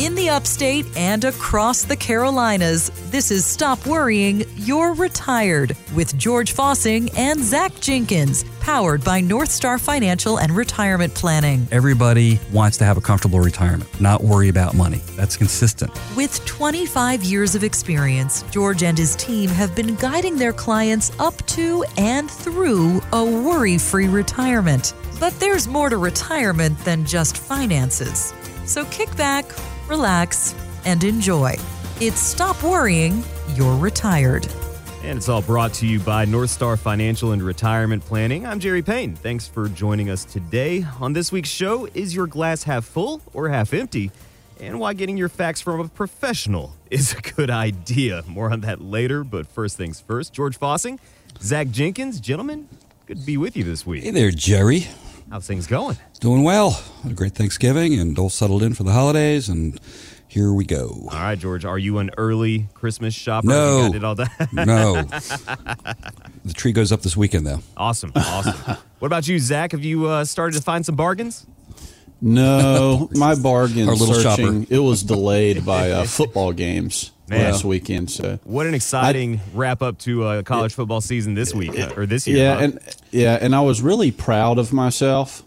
In 0.00 0.14
the 0.14 0.30
upstate 0.30 0.86
and 0.96 1.22
across 1.24 1.82
the 1.82 1.94
Carolinas, 1.94 2.90
this 3.10 3.30
is 3.30 3.44
Stop 3.44 3.84
Worrying, 3.84 4.44
You're 4.56 4.94
Retired 4.94 5.76
with 5.94 6.16
George 6.16 6.54
Fossing 6.54 7.10
and 7.18 7.38
Zach 7.38 7.78
Jenkins, 7.80 8.46
powered 8.60 9.04
by 9.04 9.20
North 9.20 9.50
Star 9.50 9.78
Financial 9.78 10.38
and 10.38 10.56
Retirement 10.56 11.14
Planning. 11.14 11.68
Everybody 11.70 12.40
wants 12.50 12.78
to 12.78 12.86
have 12.86 12.96
a 12.96 13.02
comfortable 13.02 13.40
retirement, 13.40 14.00
not 14.00 14.24
worry 14.24 14.48
about 14.48 14.72
money. 14.72 15.02
That's 15.16 15.36
consistent. 15.36 15.92
With 16.16 16.42
25 16.46 17.22
years 17.22 17.54
of 17.54 17.62
experience, 17.62 18.42
George 18.50 18.82
and 18.82 18.96
his 18.96 19.14
team 19.16 19.50
have 19.50 19.76
been 19.76 19.96
guiding 19.96 20.38
their 20.38 20.54
clients 20.54 21.12
up 21.20 21.36
to 21.48 21.84
and 21.98 22.30
through 22.30 23.02
a 23.12 23.22
worry 23.22 23.76
free 23.76 24.08
retirement. 24.08 24.94
But 25.20 25.38
there's 25.38 25.68
more 25.68 25.90
to 25.90 25.98
retirement 25.98 26.78
than 26.86 27.04
just 27.04 27.36
finances. 27.36 28.32
So 28.64 28.84
kick 28.86 29.14
back, 29.16 29.44
relax, 29.90 30.54
and 30.84 31.02
enjoy. 31.02 31.56
It's 32.00 32.20
Stop 32.20 32.62
Worrying, 32.62 33.24
You're 33.54 33.76
Retired. 33.76 34.46
And 35.02 35.18
it's 35.18 35.28
all 35.28 35.42
brought 35.42 35.74
to 35.74 35.86
you 35.86 35.98
by 35.98 36.24
North 36.26 36.50
Star 36.50 36.76
Financial 36.76 37.32
and 37.32 37.42
Retirement 37.42 38.04
Planning. 38.04 38.46
I'm 38.46 38.60
Jerry 38.60 38.82
Payne. 38.82 39.16
Thanks 39.16 39.48
for 39.48 39.68
joining 39.68 40.08
us 40.08 40.24
today. 40.24 40.86
On 41.00 41.12
this 41.12 41.32
week's 41.32 41.48
show, 41.48 41.88
is 41.92 42.14
your 42.14 42.28
glass 42.28 42.62
half 42.62 42.84
full 42.84 43.20
or 43.34 43.48
half 43.48 43.74
empty? 43.74 44.12
And 44.60 44.78
why 44.78 44.92
getting 44.94 45.16
your 45.16 45.28
facts 45.28 45.60
from 45.60 45.80
a 45.80 45.88
professional 45.88 46.76
is 46.90 47.12
a 47.12 47.20
good 47.20 47.50
idea. 47.50 48.22
More 48.28 48.52
on 48.52 48.60
that 48.60 48.80
later, 48.80 49.24
but 49.24 49.48
first 49.48 49.76
things 49.76 50.00
first. 50.00 50.32
George 50.32 50.56
Fossing, 50.56 51.00
Zach 51.40 51.68
Jenkins, 51.70 52.20
gentlemen, 52.20 52.68
good 53.06 53.18
to 53.18 53.26
be 53.26 53.36
with 53.36 53.56
you 53.56 53.64
this 53.64 53.84
week. 53.84 54.04
Hey 54.04 54.12
there, 54.12 54.30
Jerry. 54.30 54.86
How's 55.30 55.46
things 55.46 55.68
going? 55.68 55.96
Doing 56.18 56.42
well. 56.42 56.70
Had 57.04 57.12
a 57.12 57.14
great 57.14 57.34
Thanksgiving 57.34 57.96
and 58.00 58.18
all 58.18 58.30
settled 58.30 58.64
in 58.64 58.74
for 58.74 58.82
the 58.82 58.90
holidays, 58.90 59.48
and 59.48 59.78
here 60.26 60.52
we 60.52 60.64
go. 60.64 61.06
All 61.12 61.18
right, 61.18 61.38
George, 61.38 61.64
are 61.64 61.78
you 61.78 61.98
an 61.98 62.10
early 62.18 62.66
Christmas 62.74 63.14
shopper? 63.14 63.46
No. 63.46 63.86
You 63.86 63.88
got 63.90 63.96
it 63.96 64.04
all 64.04 64.14
done? 64.16 64.28
No. 64.52 65.02
the 66.44 66.52
tree 66.52 66.72
goes 66.72 66.90
up 66.90 67.02
this 67.02 67.16
weekend, 67.16 67.46
though. 67.46 67.60
awesome, 67.76 68.10
awesome. 68.16 68.76
what 68.98 69.06
about 69.06 69.28
you, 69.28 69.38
Zach? 69.38 69.70
Have 69.70 69.84
you 69.84 70.08
uh, 70.08 70.24
started 70.24 70.56
to 70.56 70.62
find 70.62 70.84
some 70.84 70.96
bargains? 70.96 71.46
No, 72.20 73.08
my 73.14 73.34
bargain 73.34 73.88
Our 73.88 73.94
little 73.94 74.14
searching 74.14 74.62
shopper. 74.64 74.74
it 74.74 74.78
was 74.78 75.02
delayed 75.02 75.64
by 75.64 75.90
uh, 75.90 76.04
football 76.04 76.52
games 76.52 77.12
Man. 77.28 77.44
last 77.44 77.64
weekend. 77.64 78.10
So 78.10 78.38
What 78.44 78.66
an 78.66 78.74
exciting 78.74 79.40
wrap 79.54 79.82
up 79.82 79.98
to 80.00 80.24
uh, 80.24 80.42
college 80.42 80.74
football 80.74 81.00
season 81.00 81.34
this 81.34 81.54
week 81.54 81.78
uh, 81.78 81.92
or 81.96 82.06
this 82.06 82.26
year. 82.26 82.38
yeah, 82.38 82.54
huh? 82.56 82.60
and 82.64 82.78
yeah, 83.10 83.38
and 83.40 83.54
I 83.54 83.60
was 83.60 83.80
really 83.82 84.10
proud 84.10 84.58
of 84.58 84.72
myself. 84.72 85.42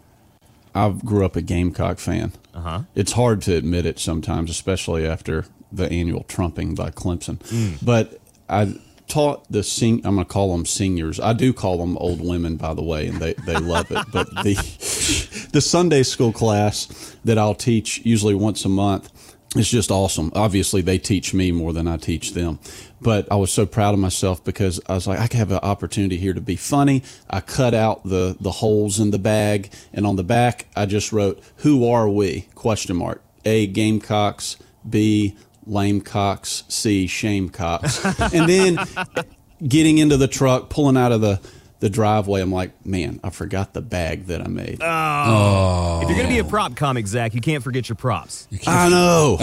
I 0.75 0.89
grew 0.89 1.23
up 1.25 1.35
a 1.35 1.41
Gamecock 1.41 1.99
fan. 1.99 2.31
Uh-huh. 2.55 2.81
It's 2.95 3.11
hard 3.11 3.41
to 3.43 3.55
admit 3.55 3.85
it 3.85 3.99
sometimes, 3.99 4.49
especially 4.49 5.05
after 5.05 5.45
the 5.71 5.91
annual 5.91 6.23
trumping 6.23 6.73
by 6.75 6.89
Clemson. 6.89 7.37
Mm. 7.39 7.77
But 7.83 8.19
I 8.49 8.73
taught 9.07 9.49
the 9.51 9.63
sing. 9.63 10.01
I'm 10.05 10.15
going 10.15 10.25
to 10.25 10.31
call 10.31 10.51
them 10.51 10.65
seniors. 10.65 11.19
I 11.19 11.33
do 11.33 11.53
call 11.53 11.77
them 11.77 11.97
old 11.97 12.21
women, 12.21 12.57
by 12.57 12.73
the 12.73 12.83
way, 12.83 13.07
and 13.07 13.19
they, 13.19 13.33
they 13.45 13.55
love 13.55 13.91
it. 13.91 14.05
But 14.11 14.29
the 14.43 14.55
the 15.51 15.61
Sunday 15.61 16.03
school 16.03 16.31
class 16.31 17.15
that 17.23 17.37
I'll 17.37 17.55
teach 17.55 18.01
usually 18.05 18.35
once 18.35 18.65
a 18.65 18.69
month 18.69 19.11
is 19.55 19.69
just 19.69 19.91
awesome. 19.91 20.31
Obviously, 20.35 20.81
they 20.81 20.97
teach 20.97 21.33
me 21.33 21.51
more 21.51 21.73
than 21.73 21.87
I 21.87 21.97
teach 21.97 22.33
them. 22.33 22.59
But 23.01 23.31
I 23.31 23.35
was 23.35 23.51
so 23.51 23.65
proud 23.65 23.93
of 23.93 23.99
myself 23.99 24.43
because 24.43 24.79
I 24.87 24.93
was 24.93 25.07
like, 25.07 25.19
I 25.19 25.37
have 25.37 25.51
an 25.51 25.59
opportunity 25.61 26.17
here 26.17 26.33
to 26.33 26.41
be 26.41 26.55
funny. 26.55 27.03
I 27.29 27.41
cut 27.41 27.73
out 27.73 28.03
the 28.03 28.35
the 28.39 28.51
holes 28.51 28.99
in 28.99 29.11
the 29.11 29.19
bag, 29.19 29.71
and 29.93 30.07
on 30.07 30.15
the 30.15 30.23
back, 30.23 30.67
I 30.75 30.85
just 30.85 31.11
wrote, 31.11 31.41
"Who 31.57 31.87
are 31.87 32.09
we?" 32.09 32.47
Question 32.55 32.97
mark. 32.97 33.21
A 33.45 33.67
Gamecocks. 33.67 34.57
B 34.89 35.37
Lamecocks. 35.67 36.63
C 36.71 37.07
Shamecocks. 37.07 38.03
and 38.33 38.49
then 38.49 38.79
getting 39.67 39.97
into 39.97 40.17
the 40.17 40.27
truck, 40.27 40.69
pulling 40.69 40.97
out 40.97 41.11
of 41.11 41.21
the 41.21 41.39
the 41.83 41.89
driveway, 41.89 42.39
I'm 42.39 42.49
like, 42.49 42.85
man, 42.85 43.19
I 43.25 43.29
forgot 43.29 43.73
the 43.73 43.81
bag 43.81 44.27
that 44.27 44.39
I 44.39 44.47
made. 44.47 44.75
if 44.75 46.07
you're 46.07 46.17
going 46.17 46.29
to 46.29 46.33
be 46.33 46.39
a 46.39 46.45
prop 46.45 46.77
comic, 46.77 47.05
Zach, 47.07 47.33
you 47.33 47.41
can't 47.41 47.61
forget 47.61 47.89
your 47.89 47.97
props. 47.97 48.47
I 48.65 48.89
know. 48.89 49.37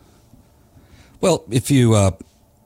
Well, 1.20 1.44
if 1.50 1.72
you 1.72 1.96
uh, 1.96 2.12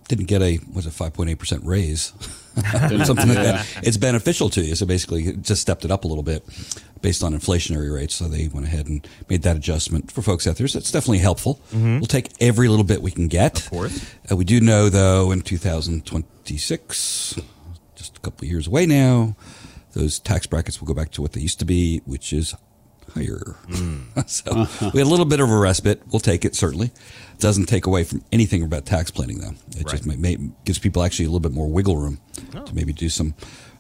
didn't 0.10 0.26
get 0.26 0.42
a 0.42 0.60
was 0.74 0.86
eight 0.86 1.40
percent 1.40 1.64
raise, 1.64 2.12
something 3.06 3.28
like 3.28 3.38
that, 3.38 3.66
it's 3.84 3.98
beneficial 3.98 4.50
to 4.52 4.62
you. 4.62 4.76
So 4.76 4.86
basically, 4.86 5.24
it 5.28 5.42
just 5.42 5.62
stepped 5.62 5.86
it 5.86 5.92
up 5.92 6.04
a 6.04 6.08
little 6.08 6.24
bit 6.24 6.44
based 7.02 7.24
on 7.24 7.34
inflationary 7.34 7.94
rates. 7.94 8.16
So 8.16 8.26
they 8.26 8.48
went 8.48 8.66
ahead 8.66 8.88
and 8.88 9.08
made 9.30 9.44
that 9.44 9.56
adjustment 9.56 10.12
for 10.12 10.22
folks 10.22 10.46
out 10.48 10.58
there. 10.58 10.68
So 10.68 10.78
it's 10.80 10.92
definitely 10.92 11.20
helpful. 11.20 11.60
We'll 11.74 12.02
take 12.02 12.30
every 12.40 12.68
little 12.68 12.86
bit 12.86 13.02
we 13.02 13.12
can 13.12 13.28
get. 13.28 13.60
Of 13.60 13.70
course. 13.70 14.06
Uh, 14.32 14.36
we 14.36 14.46
do 14.46 14.60
know 14.60 14.90
though, 14.90 15.32
in 15.32 15.42
2026, 15.42 17.40
just 17.96 18.18
a 18.18 18.20
couple 18.20 18.46
of 18.46 18.52
years 18.52 18.68
away 18.68 18.86
now, 18.86 19.36
those 19.94 20.20
tax 20.20 20.48
brackets 20.48 20.80
will 20.80 20.88
go 20.88 20.94
back 20.94 21.12
to 21.12 21.22
what 21.22 21.34
they 21.34 21.42
used 21.42 21.60
to 21.60 21.66
be, 21.66 22.02
which 22.06 22.34
is 22.34 22.56
higher. 23.14 23.56
so 24.26 24.68
we 24.94 25.00
had 25.00 25.08
a 25.08 25.10
little 25.10 25.26
bit 25.26 25.40
of 25.40 25.50
a 25.50 25.58
respite. 25.58 26.02
We'll 26.12 26.20
take 26.20 26.46
it 26.46 26.56
certainly. 26.56 26.92
Doesn't 27.40 27.66
take 27.66 27.86
away 27.86 28.04
from 28.04 28.24
anything 28.32 28.64
about 28.64 28.86
tax 28.86 29.12
planning 29.12 29.40
though. 29.40 29.54
It 29.78 29.88
just 29.88 30.06
may, 30.06 30.16
may, 30.16 30.38
gives 30.66 30.80
people 30.80 31.04
actually 31.04 31.26
a 31.26 31.30
little 31.30 31.40
bit 31.40 31.52
more 31.52 31.68
wiggle 31.68 31.98
room 31.98 32.20
to 32.52 32.76
maybe 32.76 32.94
do 32.94 33.10
some 33.10 33.34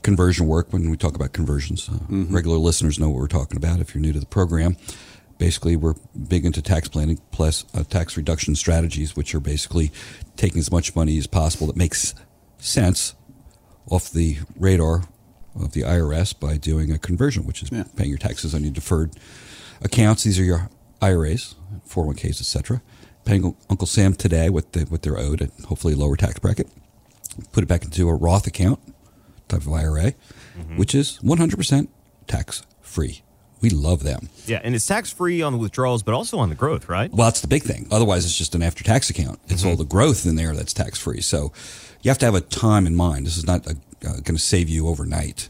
conversion 0.03 0.47
work 0.47 0.73
when 0.73 0.89
we 0.89 0.97
talk 0.97 1.15
about 1.15 1.33
conversions. 1.33 1.89
Uh, 1.89 1.97
Regular 2.09 2.57
listeners 2.57 2.99
know 2.99 3.09
what 3.09 3.17
we're 3.17 3.27
talking 3.27 3.57
about. 3.57 3.79
If 3.79 3.93
you're 3.93 4.01
new 4.01 4.13
to 4.13 4.19
the 4.19 4.25
program, 4.25 4.77
basically 5.37 5.75
we're 5.75 5.95
big 6.27 6.45
into 6.45 6.61
tax 6.61 6.87
planning 6.87 7.19
plus 7.31 7.65
uh, 7.73 7.83
tax 7.83 8.17
reduction 8.17 8.55
strategies, 8.55 9.15
which 9.15 9.33
are 9.35 9.39
basically 9.39 9.91
taking 10.37 10.59
as 10.59 10.71
much 10.71 10.95
money 10.95 11.17
as 11.17 11.27
possible 11.27 11.67
that 11.67 11.75
makes 11.75 12.15
sense 12.57 13.15
off 13.87 14.11
the 14.11 14.37
radar 14.57 15.03
of 15.55 15.73
the 15.73 15.81
IRS 15.81 16.37
by 16.37 16.57
doing 16.57 16.91
a 16.91 16.97
conversion, 16.97 17.45
which 17.45 17.61
is 17.61 17.69
Yeah. 17.71 17.83
paying 17.95 18.09
your 18.09 18.17
taxes 18.17 18.55
on 18.55 18.63
your 18.63 18.71
deferred 18.71 19.11
accounts. 19.81 20.23
These 20.23 20.39
are 20.39 20.43
your 20.43 20.69
IRAs, 21.01 21.55
401ks, 21.87 22.39
etc. 22.39 22.81
Paying 23.25 23.55
Uncle 23.69 23.87
Sam 23.87 24.13
today 24.13 24.49
what 24.49 24.73
they, 24.73 24.83
what 24.83 25.01
they're 25.01 25.17
owed 25.17 25.41
at 25.41 25.51
hopefully 25.67 25.93
a 25.93 25.97
lower 25.97 26.15
tax 26.15 26.39
bracket. 26.39 26.67
Put 27.51 27.63
it 27.63 27.67
back 27.67 27.83
into 27.83 28.09
a 28.09 28.15
Roth 28.15 28.47
account 28.47 28.79
type 29.47 29.61
of 29.61 29.71
IRA, 29.71 30.13
mm-hmm. 30.57 30.77
which 30.77 30.95
is 30.95 31.19
100% 31.23 31.87
tax 32.27 32.63
free. 32.81 33.23
We 33.61 33.69
love 33.69 34.01
them. 34.01 34.29
Yeah, 34.47 34.59
and 34.63 34.73
it's 34.73 34.87
tax 34.87 35.11
free 35.13 35.41
on 35.43 35.53
the 35.53 35.59
withdrawals, 35.59 36.01
but 36.01 36.15
also 36.15 36.39
on 36.39 36.49
the 36.49 36.55
growth, 36.55 36.89
right? 36.89 37.13
Well, 37.13 37.27
that's 37.27 37.41
the 37.41 37.47
big 37.47 37.61
thing. 37.61 37.87
Otherwise, 37.91 38.25
it's 38.25 38.35
just 38.37 38.55
an 38.55 38.63
after 38.63 38.83
tax 38.83 39.09
account. 39.11 39.39
It's 39.47 39.61
mm-hmm. 39.61 39.69
all 39.69 39.75
the 39.75 39.85
growth 39.85 40.25
in 40.25 40.35
there 40.35 40.55
that's 40.55 40.73
tax 40.73 40.97
free. 40.97 41.21
So 41.21 41.53
you 42.01 42.09
have 42.09 42.17
to 42.19 42.25
have 42.25 42.33
a 42.33 42.41
time 42.41 42.87
in 42.87 42.95
mind. 42.95 43.27
This 43.27 43.37
is 43.37 43.45
not 43.45 43.67
uh, 44.05 44.13
going 44.13 44.35
to 44.35 44.39
save 44.39 44.69
you 44.69 44.87
overnight. 44.87 45.49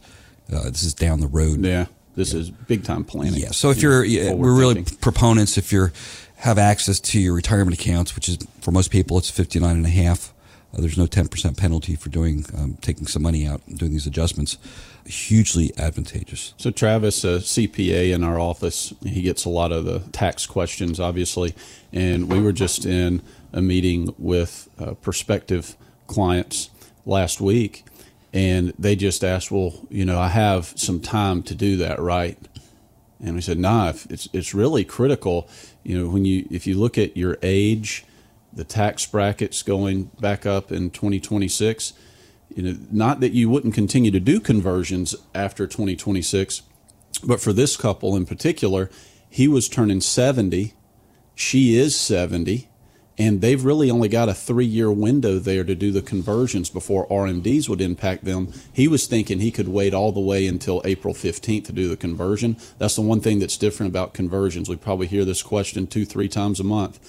Uh, 0.51 0.63
this 0.69 0.83
is 0.83 0.93
down 0.93 1.19
the 1.19 1.27
road. 1.27 1.63
Yeah, 1.63 1.85
this 2.15 2.33
is 2.33 2.49
big 2.49 2.83
time 2.83 3.03
planning. 3.03 3.39
Yeah. 3.39 3.51
So 3.51 3.69
if 3.69 3.81
you're, 3.81 4.03
yeah, 4.03 4.33
we're 4.33 4.53
really 4.57 4.83
proponents. 5.01 5.57
If 5.57 5.71
you're 5.71 5.93
have 6.37 6.57
access 6.57 6.99
to 6.99 7.19
your 7.19 7.35
retirement 7.35 7.79
accounts, 7.79 8.15
which 8.15 8.27
is 8.27 8.37
for 8.61 8.71
most 8.71 8.91
people, 8.91 9.17
it's 9.17 9.29
fifty 9.29 9.59
nine 9.59 9.75
and 9.77 9.85
a 9.85 9.89
half 9.89 10.33
Uh, 10.73 10.79
there's 10.79 10.97
no 10.97 11.05
10% 11.05 11.57
penalty 11.57 11.95
for 11.95 12.09
doing 12.09 12.45
um, 12.57 12.77
taking 12.81 13.05
some 13.05 13.21
money 13.21 13.45
out 13.45 13.61
and 13.67 13.77
doing 13.77 13.91
these 13.91 14.07
adjustments. 14.07 14.57
Hugely 15.05 15.71
advantageous. 15.77 16.53
So 16.57 16.71
Travis, 16.71 17.23
a 17.23 17.39
CPA 17.39 18.13
in 18.13 18.23
our 18.23 18.39
office, 18.39 18.93
he 19.03 19.21
gets 19.21 19.43
a 19.45 19.49
lot 19.49 19.71
of 19.71 19.83
the 19.85 19.99
tax 20.11 20.45
questions, 20.45 20.99
obviously, 20.99 21.53
and 21.91 22.31
we 22.31 22.39
were 22.39 22.53
just 22.53 22.85
in 22.85 23.21
a 23.51 23.61
meeting 23.61 24.13
with 24.17 24.69
uh, 24.79 24.93
prospective 24.93 25.75
clients 26.07 26.69
last 27.05 27.41
week, 27.41 27.83
and 28.33 28.73
they 28.79 28.95
just 28.95 29.23
asked, 29.23 29.51
"Well, 29.51 29.85
you 29.89 30.05
know, 30.05 30.19
I 30.19 30.29
have 30.29 30.73
some 30.75 30.99
time 30.99 31.43
to 31.43 31.55
do 31.55 31.77
that, 31.77 31.99
right?" 31.99 32.37
And 33.23 33.35
we 33.35 33.41
said, 33.41 33.59
"Nah, 33.59 33.93
it's 34.09 34.29
it's 34.33 34.53
really 34.53 34.83
critical. 34.83 35.47
You 35.83 35.97
know, 35.97 36.09
when 36.09 36.25
you 36.25 36.47
if 36.49 36.65
you 36.65 36.77
look 36.77 36.97
at 36.97 37.17
your 37.17 37.37
age, 37.41 38.05
the 38.53 38.63
tax 38.63 39.05
brackets 39.05 39.63
going 39.63 40.11
back 40.19 40.45
up 40.45 40.71
in 40.71 40.89
2026." 40.89 41.93
You 42.55 42.63
know, 42.63 42.77
not 42.91 43.21
that 43.21 43.31
you 43.31 43.49
wouldn't 43.49 43.73
continue 43.73 44.11
to 44.11 44.19
do 44.19 44.41
conversions 44.41 45.15
after 45.33 45.67
2026, 45.67 46.63
but 47.23 47.39
for 47.39 47.53
this 47.53 47.77
couple 47.77 48.17
in 48.17 48.25
particular, 48.25 48.89
he 49.29 49.47
was 49.47 49.69
turning 49.69 50.01
70, 50.01 50.73
she 51.33 51.77
is 51.77 51.97
70, 51.97 52.67
and 53.21 53.39
they've 53.39 53.63
really 53.63 53.91
only 53.91 54.09
got 54.09 54.29
a 54.29 54.33
three 54.33 54.65
year 54.65 54.91
window 54.91 55.37
there 55.37 55.63
to 55.63 55.75
do 55.75 55.91
the 55.91 56.01
conversions 56.01 56.71
before 56.71 57.07
RMDs 57.07 57.69
would 57.69 57.79
impact 57.79 58.25
them. 58.25 58.51
He 58.73 58.87
was 58.87 59.05
thinking 59.05 59.39
he 59.39 59.51
could 59.51 59.67
wait 59.67 59.93
all 59.93 60.11
the 60.11 60.19
way 60.19 60.47
until 60.47 60.81
April 60.85 61.13
15th 61.13 61.65
to 61.65 61.71
do 61.71 61.87
the 61.87 61.95
conversion. 61.95 62.57
That's 62.79 62.95
the 62.95 63.03
one 63.03 63.19
thing 63.21 63.37
that's 63.37 63.57
different 63.57 63.91
about 63.91 64.15
conversions. 64.15 64.69
We 64.69 64.75
probably 64.75 65.05
hear 65.05 65.23
this 65.23 65.43
question 65.43 65.85
two, 65.85 66.03
three 66.03 66.29
times 66.29 66.59
a 66.59 66.63
month. 66.63 66.99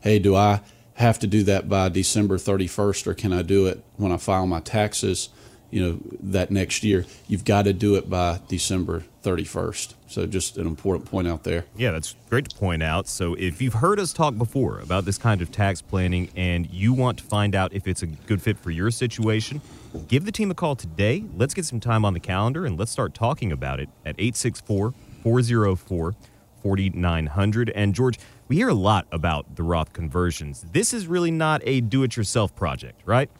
Hey, 0.00 0.18
do 0.18 0.34
I 0.34 0.62
have 0.94 1.18
to 1.18 1.26
do 1.26 1.42
that 1.42 1.68
by 1.68 1.90
December 1.90 2.38
31st, 2.38 3.06
or 3.06 3.12
can 3.12 3.34
I 3.34 3.42
do 3.42 3.66
it 3.66 3.84
when 3.98 4.12
I 4.12 4.16
file 4.16 4.46
my 4.46 4.60
taxes? 4.60 5.28
You 5.70 5.82
know, 5.82 5.98
that 6.20 6.50
next 6.50 6.84
year, 6.84 7.04
you've 7.28 7.44
got 7.44 7.64
to 7.64 7.74
do 7.74 7.96
it 7.96 8.08
by 8.08 8.40
December 8.48 9.04
31st. 9.22 9.94
So, 10.06 10.26
just 10.26 10.56
an 10.56 10.66
important 10.66 11.10
point 11.10 11.28
out 11.28 11.44
there. 11.44 11.64
Yeah, 11.76 11.90
that's 11.90 12.14
great 12.28 12.48
to 12.48 12.56
point 12.56 12.82
out. 12.82 13.06
So, 13.06 13.34
if 13.34 13.60
you've 13.60 13.74
heard 13.74 14.00
us 14.00 14.12
talk 14.12 14.36
before 14.36 14.80
about 14.80 15.04
this 15.04 15.18
kind 15.18 15.42
of 15.42 15.52
tax 15.52 15.82
planning 15.82 16.30
and 16.36 16.68
you 16.70 16.92
want 16.92 17.18
to 17.18 17.24
find 17.24 17.54
out 17.54 17.72
if 17.72 17.86
it's 17.86 18.02
a 18.02 18.06
good 18.06 18.42
fit 18.42 18.58
for 18.58 18.70
your 18.70 18.90
situation, 18.90 19.60
give 20.08 20.24
the 20.24 20.32
team 20.32 20.50
a 20.50 20.54
call 20.54 20.76
today. 20.76 21.24
Let's 21.36 21.54
get 21.54 21.64
some 21.64 21.80
time 21.80 22.04
on 22.04 22.14
the 22.14 22.20
calendar 22.20 22.66
and 22.66 22.78
let's 22.78 22.90
start 22.90 23.14
talking 23.14 23.52
about 23.52 23.80
it 23.80 23.88
at 24.04 24.16
864 24.18 24.94
404 25.22 26.14
4900. 26.62 27.70
And, 27.70 27.94
George, 27.94 28.18
we 28.48 28.56
hear 28.56 28.68
a 28.68 28.74
lot 28.74 29.06
about 29.12 29.56
the 29.56 29.62
Roth 29.62 29.92
conversions. 29.92 30.66
This 30.72 30.92
is 30.92 31.06
really 31.06 31.30
not 31.30 31.62
a 31.64 31.80
do 31.80 32.02
it 32.02 32.16
yourself 32.16 32.54
project, 32.54 33.00
right? 33.04 33.30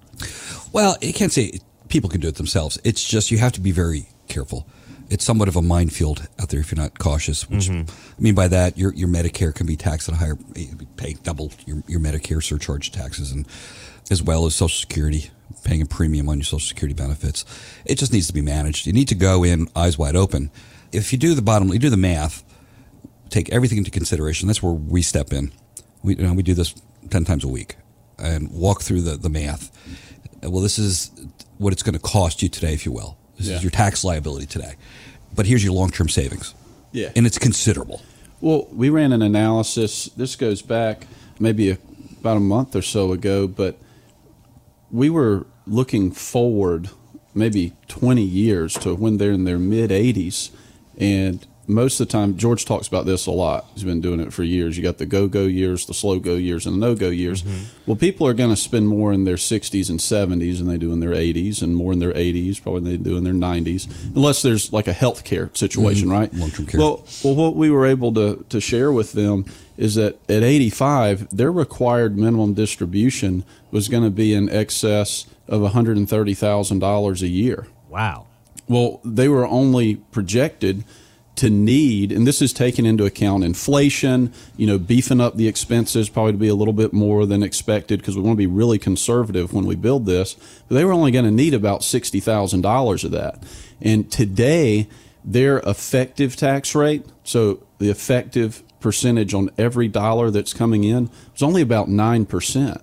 Well, 0.73 0.97
you 1.01 1.13
can't 1.13 1.33
say 1.33 1.59
people 1.89 2.09
can 2.09 2.21
do 2.21 2.29
it 2.29 2.37
themselves. 2.37 2.79
It's 2.85 3.07
just 3.07 3.31
you 3.31 3.39
have 3.39 3.53
to 3.53 3.61
be 3.61 3.73
very 3.73 4.09
careful. 4.29 4.67
It's 5.11 5.25
somewhat 5.25 5.49
of 5.49 5.57
a 5.57 5.63
minefield 5.63 6.29
out 6.41 6.51
there 6.51 6.61
if 6.61 6.71
you're 6.71 6.81
not 6.81 6.99
cautious. 6.99 7.49
Which 7.51 7.69
Mm-hmm. 7.69 7.91
I 8.17 8.21
mean 8.23 8.35
by 8.35 8.49
that, 8.49 8.79
your 8.79 8.95
your 8.95 9.09
Medicare 9.09 9.53
can 9.55 9.67
be 9.67 9.77
taxed 9.77 10.09
at 10.09 10.15
a 10.15 10.19
higher, 10.19 10.37
pay 10.97 11.15
double 11.15 11.53
your, 11.67 11.83
your 11.89 12.01
Medicare 12.01 12.43
surcharge 12.43 12.93
taxes, 12.93 13.33
and 13.33 13.47
as 14.11 14.23
well 14.23 14.47
as 14.47 14.55
Social 14.55 14.79
Security, 14.81 15.31
paying 15.65 15.83
a 15.83 15.87
premium 15.87 16.29
on 16.29 16.39
your 16.39 16.45
Social 16.45 16.61
Security 16.61 16.95
benefits. 16.95 17.45
It 17.85 17.99
just 17.99 18.13
needs 18.13 18.29
to 18.29 18.33
be 18.33 18.41
managed. 18.41 18.87
You 18.87 18.93
need 18.93 19.09
to 19.09 19.15
go 19.17 19.45
in 19.45 19.69
eyes 19.75 19.99
wide 19.99 20.17
open. 20.17 20.51
If 20.93 21.13
you 21.13 21.19
do 21.19 21.35
the 21.35 21.43
bottom, 21.43 21.69
you 21.69 21.79
do 21.79 21.91
the 21.91 21.97
math, 21.97 22.45
take 23.31 23.51
everything 23.51 23.79
into 23.79 23.91
consideration. 23.91 24.47
That's 24.47 24.63
where 24.63 24.73
we 24.73 25.03
step 25.03 25.33
in. 25.33 25.53
We 26.03 26.17
you 26.17 26.23
know, 26.23 26.35
we 26.35 26.43
do 26.45 26.55
this 26.55 26.75
ten 27.11 27.25
times 27.25 27.45
a 27.45 27.49
week 27.49 27.77
and 28.19 28.51
walk 28.53 28.83
through 28.83 29.03
the 29.03 29.17
the 29.17 29.29
math. 29.29 29.71
Well, 30.43 30.63
this 30.63 30.79
is 30.79 31.11
what 31.59 31.73
it's 31.73 31.83
going 31.83 31.95
to 31.95 32.01
cost 32.01 32.43
you 32.43 32.49
today, 32.49 32.73
if 32.73 32.87
you 32.87 32.93
will. 32.93 33.19
This 33.41 33.49
Yeah. 33.49 33.57
is 33.57 33.63
your 33.63 33.71
tax 33.71 34.05
liability 34.05 34.45
today. 34.47 34.75
But 35.35 35.47
here's 35.47 35.65
your 35.65 35.73
long 35.73 35.91
term 35.91 36.09
savings. 36.11 36.55
Yeah. 36.93 37.11
And 37.17 37.27
it's 37.27 37.39
considerable. 37.39 38.03
Well, 38.43 38.69
we 38.71 38.91
ran 38.91 39.13
an 39.13 39.23
analysis. 39.23 40.11
This 40.17 40.37
goes 40.37 40.61
back 40.61 41.07
maybe 41.39 41.71
a, 41.71 41.79
about 42.21 42.37
a 42.37 42.41
month 42.41 42.77
or 42.77 42.83
so 42.83 43.13
ago, 43.13 43.47
but 43.49 43.79
we 44.91 45.09
were 45.09 45.47
looking 45.67 46.11
forward 46.13 46.91
maybe 47.35 47.73
20 47.89 48.23
years 48.23 48.75
to 48.75 48.95
when 48.95 49.17
they're 49.17 49.33
in 49.33 49.45
their 49.45 49.59
mid 49.59 49.91
80s. 49.91 50.51
And 50.99 51.47
most 51.73 52.01
of 52.01 52.09
the 52.09 52.13
time, 52.13 52.37
George 52.37 52.65
talks 52.65 52.89
about 52.89 53.07
this 53.07 53.27
a 53.27 53.31
lot. 53.31 53.67
He's 53.75 53.85
been 53.85 54.01
doing 54.01 54.21
it 54.21 54.33
for 54.33 54.43
years. 54.43 54.77
You 54.77 54.83
got 54.83 54.99
the 54.99 55.07
go 55.07 55.29
go 55.29 55.45
years, 55.45 55.87
the 55.87 55.95
slow 55.95 56.19
go 56.19 56.35
years, 56.35 56.67
and 56.67 56.75
the 56.75 56.87
no 56.87 56.95
go 56.95 57.09
years. 57.09 57.43
Mm-hmm. 57.43 57.65
Well, 57.87 57.97
people 57.97 58.27
are 58.27 58.35
going 58.35 58.51
to 58.51 58.57
spend 58.57 58.89
more 58.89 59.13
in 59.13 59.25
their 59.25 59.37
60s 59.37 59.91
and 59.91 59.99
70s 59.99 60.59
than 60.59 60.67
they 60.67 60.79
do 60.79 60.93
in 60.93 61.01
their 61.01 61.13
80s, 61.13 61.63
and 61.63 61.75
more 61.75 61.93
in 61.93 61.99
their 61.99 62.13
80s 62.13 62.63
probably 62.63 62.81
than 62.81 63.03
they 63.03 63.11
do 63.11 63.17
in 63.17 63.25
their 63.25 63.33
90s, 63.33 63.89
unless 64.15 64.43
there's 64.43 64.73
like 64.73 64.89
a 64.89 64.93
health 64.93 65.25
care 65.25 65.51
situation, 65.55 66.09
mm-hmm. 66.09 66.19
right? 66.19 66.35
Long-term 66.35 66.67
care. 66.67 66.81
Well, 66.81 67.07
well, 67.25 67.35
what 67.35 67.57
we 67.57 67.71
were 67.71 67.87
able 67.87 68.13
to, 68.15 68.45
to 68.49 68.61
share 68.61 68.93
with 68.93 69.13
them 69.13 69.45
is 69.77 69.95
that 69.95 70.19
at 70.29 70.43
85, 70.43 71.35
their 71.35 71.51
required 71.51 72.19
minimum 72.19 72.55
distribution 72.55 73.45
was 73.71 73.89
going 73.89 74.05
to 74.05 74.11
be 74.11 74.35
in 74.35 74.51
excess 74.51 75.27
of 75.49 75.63
$130,000 75.63 77.23
a 77.23 77.29
year. 77.29 77.67
Wow. 77.89 78.27
Well, 78.69 79.01
they 79.05 79.29
were 79.29 79.47
only 79.47 79.97
projected 79.97 80.85
to 81.37 81.49
need, 81.49 82.13
and 82.13 82.27
this 82.27 82.43
is 82.43 82.53
taking 82.53 82.85
into 82.85 83.05
account 83.05 83.45
inflation, 83.45 84.33
you 84.57 84.67
know, 84.67 84.79
beefing 84.79 85.21
up 85.21 85.37
the 85.37 85.49
expenses 85.49 86.09
probably 86.09 86.33
to 86.33 86.39
be 86.39 86.49
a 86.49 86.55
little 86.55 86.75
bit 86.75 86.93
more 86.93 87.25
than 87.25 87.43
expected 87.43 88.01
because 88.01 88.17
we 88.17 88.23
want 88.23 88.35
to 88.35 88.39
be 88.39 88.47
really 88.47 88.79
conservative 88.79 89.53
when 89.53 89.65
we 89.65 89.75
build 89.75 90.07
this. 90.07 90.35
But 90.69 90.75
they 90.75 90.85
were 90.85 90.93
only 90.93 91.13
going 91.13 91.25
to 91.25 91.31
need 91.31 91.55
about 91.55 91.81
$60,000 91.81 93.05
of 93.05 93.11
that. 93.13 93.43
And 93.81 94.11
today, 94.11 94.89
their 95.25 95.59
effective 95.61 96.37
tax 96.37 96.75
rate, 96.75 97.07
so 97.25 97.63
the 97.79 97.91
effective 97.91 98.63
percentage 98.81 99.33
on 99.33 99.51
every 99.57 99.89
dollar 99.89 100.31
that's 100.31 100.53
coming 100.53 100.85
in, 100.85 101.11
was 101.33 101.43
only 101.43 101.63
about 101.63 101.89
9%. 101.89 102.83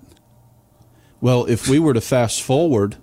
Well, 1.19 1.45
if 1.45 1.67
we 1.67 1.79
were 1.79 1.93
to 1.93 2.01
fast 2.01 2.41
forward 2.41 2.95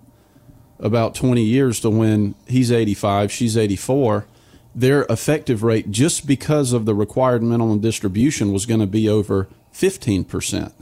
about 0.78 1.14
20 1.14 1.42
years 1.42 1.80
to 1.80 1.90
when 1.90 2.34
he's 2.46 2.70
85, 2.72 3.30
she's 3.30 3.56
84, 3.56 4.26
their 4.74 5.04
effective 5.04 5.62
rate, 5.62 5.90
just 5.90 6.26
because 6.26 6.72
of 6.72 6.84
the 6.84 6.94
required 6.94 7.42
minimum 7.42 7.80
distribution, 7.80 8.52
was 8.52 8.66
going 8.66 8.80
to 8.80 8.86
be 8.86 9.08
over 9.08 9.48
15%. 9.72 10.72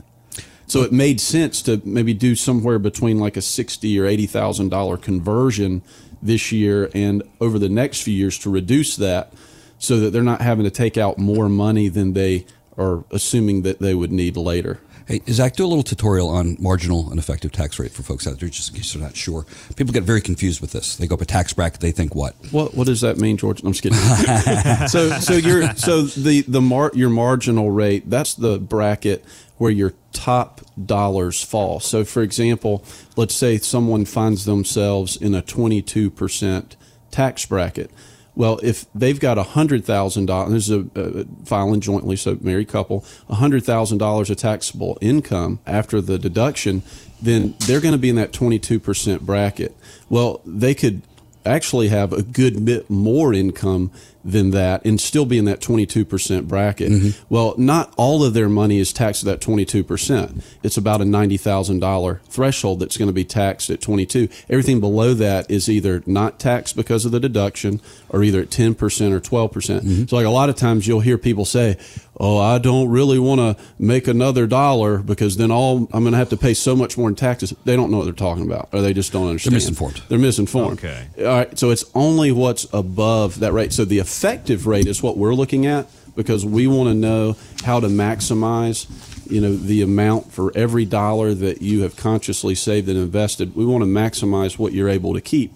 So 0.65 0.81
it 0.81 0.91
made 0.91 1.19
sense 1.19 1.61
to 1.63 1.81
maybe 1.83 2.13
do 2.13 2.35
somewhere 2.35 2.79
between 2.79 3.19
like 3.19 3.37
a 3.37 3.41
sixty 3.41 3.99
or 3.99 4.05
eighty 4.05 4.25
thousand 4.25 4.69
dollar 4.69 4.97
conversion 4.97 5.81
this 6.21 6.51
year, 6.51 6.89
and 6.95 7.21
over 7.41 7.59
the 7.59 7.69
next 7.69 8.01
few 8.01 8.13
years 8.13 8.39
to 8.39 8.49
reduce 8.49 8.95
that, 8.95 9.33
so 9.77 9.99
that 9.99 10.11
they're 10.11 10.23
not 10.23 10.41
having 10.41 10.63
to 10.63 10.71
take 10.71 10.97
out 10.97 11.17
more 11.17 11.49
money 11.49 11.89
than 11.89 12.13
they 12.13 12.45
are 12.77 13.03
assuming 13.11 13.63
that 13.63 13.79
they 13.79 13.93
would 13.93 14.11
need 14.11 14.37
later. 14.37 14.79
Hey, 15.05 15.21
Zach, 15.29 15.55
do 15.55 15.65
a 15.65 15.67
little 15.67 15.83
tutorial 15.83 16.29
on 16.29 16.55
marginal 16.59 17.09
and 17.09 17.19
effective 17.19 17.51
tax 17.51 17.77
rate 17.77 17.91
for 17.91 18.03
folks 18.03 18.25
out 18.25 18.39
there, 18.39 18.47
just 18.47 18.69
in 18.69 18.75
case 18.77 18.93
they're 18.93 19.01
not 19.01 19.17
sure. 19.17 19.45
People 19.75 19.93
get 19.93 20.03
very 20.03 20.21
confused 20.21 20.61
with 20.61 20.71
this. 20.71 20.95
They 20.95 21.07
go 21.07 21.15
up 21.15 21.21
a 21.21 21.25
tax 21.25 21.51
bracket, 21.51 21.81
they 21.81 21.91
think 21.91 22.15
what? 22.15 22.35
What 22.51 22.73
what 22.73 22.87
does 22.87 23.01
that 23.01 23.17
mean, 23.17 23.35
George? 23.35 23.61
I'm 23.63 23.73
just 23.73 23.83
kidding. 23.83 23.97
so 24.87 25.09
so 25.19 25.33
your 25.33 25.73
so 25.75 26.03
the 26.03 26.41
the 26.47 26.61
mar, 26.61 26.91
your 26.93 27.09
marginal 27.09 27.69
rate 27.69 28.09
that's 28.09 28.33
the 28.33 28.59
bracket 28.59 29.25
where 29.57 29.71
your 29.71 29.93
top 30.13 30.61
dollars 30.85 31.43
fall. 31.43 31.79
So 31.79 32.05
for 32.05 32.21
example, 32.21 32.83
let's 33.15 33.35
say 33.35 33.57
someone 33.57 34.05
finds 34.05 34.45
themselves 34.45 35.15
in 35.15 35.35
a 35.35 35.41
22% 35.41 36.75
tax 37.11 37.45
bracket. 37.45 37.91
Well, 38.35 38.59
if 38.63 38.85
they've 38.93 39.19
got 39.19 39.37
a 39.37 39.43
hundred 39.43 39.85
thousand 39.85 40.25
dollars, 40.25 40.53
this 40.53 40.69
is 40.69 40.85
a, 40.95 41.21
a 41.21 41.25
filing 41.45 41.81
jointly, 41.81 42.15
so 42.15 42.37
married 42.41 42.67
couple, 42.67 43.05
a 43.29 43.35
hundred 43.35 43.63
thousand 43.63 43.99
dollars 43.99 44.29
of 44.29 44.37
taxable 44.37 44.97
income 45.01 45.59
after 45.67 46.01
the 46.01 46.17
deduction, 46.17 46.81
then 47.21 47.53
they're 47.67 47.81
going 47.81 47.93
to 47.93 47.99
be 47.99 48.09
in 48.09 48.15
that 48.15 48.33
twenty-two 48.33 48.79
percent 48.79 49.25
bracket. 49.25 49.75
Well, 50.09 50.41
they 50.45 50.73
could 50.73 51.03
actually 51.45 51.89
have 51.89 52.11
a 52.13 52.23
good 52.23 52.65
bit 52.65 52.89
more 52.89 53.33
income 53.33 53.91
than 54.23 54.51
that 54.51 54.85
and 54.85 54.99
still 54.99 55.25
be 55.25 55.37
in 55.37 55.45
that 55.45 55.59
22% 55.59 56.47
bracket. 56.47 56.91
Mm-hmm. 56.91 57.33
Well, 57.33 57.55
not 57.57 57.93
all 57.97 58.23
of 58.23 58.33
their 58.33 58.49
money 58.49 58.79
is 58.79 58.93
taxed 58.93 59.25
at 59.25 59.39
that 59.39 59.45
22%. 59.45 60.43
It's 60.63 60.77
about 60.77 61.01
a 61.01 61.05
$90,000 61.05 62.21
threshold 62.21 62.79
that's 62.79 62.97
going 62.97 63.09
to 63.09 63.13
be 63.13 63.25
taxed 63.25 63.69
at 63.69 63.81
22. 63.81 64.29
Everything 64.49 64.79
below 64.79 65.13
that 65.13 65.49
is 65.49 65.69
either 65.69 66.03
not 66.05 66.39
taxed 66.39 66.75
because 66.75 67.05
of 67.05 67.11
the 67.11 67.19
deduction 67.19 67.81
or 68.09 68.23
either 68.23 68.41
at 68.41 68.49
10% 68.49 68.73
or 69.11 69.19
12%. 69.19 69.51
percent 69.51 69.85
mm-hmm. 69.85 70.05
So 70.05 70.15
like 70.15 70.25
a 70.25 70.29
lot 70.29 70.49
of 70.49 70.55
times 70.55 70.87
you'll 70.87 70.99
hear 70.99 71.17
people 71.17 71.45
say, 71.45 71.77
"Oh, 72.19 72.37
I 72.37 72.57
don't 72.57 72.89
really 72.89 73.19
want 73.19 73.39
to 73.39 73.63
make 73.79 74.07
another 74.07 74.47
dollar 74.47 74.97
because 74.97 75.37
then 75.37 75.51
all 75.51 75.87
I'm 75.93 76.03
going 76.03 76.11
to 76.11 76.17
have 76.17 76.29
to 76.29 76.37
pay 76.37 76.53
so 76.53 76.75
much 76.75 76.97
more 76.97 77.09
in 77.09 77.15
taxes." 77.15 77.53
They 77.65 77.75
don't 77.75 77.91
know 77.91 77.97
what 77.97 78.05
they're 78.05 78.13
talking 78.13 78.45
about 78.45 78.69
or 78.71 78.81
they 78.81 78.93
just 78.93 79.11
don't 79.11 79.27
understand. 79.27 79.53
They're 79.53 79.57
misinformed. 79.57 80.01
They're 80.09 80.19
misinformed. 80.19 80.79
Okay. 80.79 81.07
All 81.19 81.25
right. 81.25 81.57
So 81.59 81.69
it's 81.69 81.85
only 81.95 82.31
what's 82.31 82.67
above 82.73 83.39
that 83.39 83.53
rate. 83.53 83.73
So 83.73 83.85
the 83.85 83.99
effective 84.13 84.67
rate 84.67 84.85
is 84.85 85.01
what 85.01 85.17
we're 85.17 85.33
looking 85.33 85.65
at 85.65 85.87
because 86.15 86.45
we 86.45 86.67
want 86.67 86.87
to 86.87 86.93
know 86.93 87.35
how 87.63 87.79
to 87.79 87.87
maximize, 87.87 88.87
you 89.29 89.41
know, 89.41 89.55
the 89.55 89.81
amount 89.81 90.31
for 90.31 90.55
every 90.55 90.85
dollar 90.85 91.33
that 91.33 91.63
you 91.63 91.81
have 91.81 91.95
consciously 91.95 92.53
saved 92.53 92.87
and 92.87 92.97
invested. 92.97 93.55
We 93.55 93.65
want 93.65 93.81
to 93.83 93.89
maximize 93.89 94.59
what 94.59 94.71
you're 94.71 94.87
able 94.87 95.15
to 95.15 95.21
keep. 95.21 95.51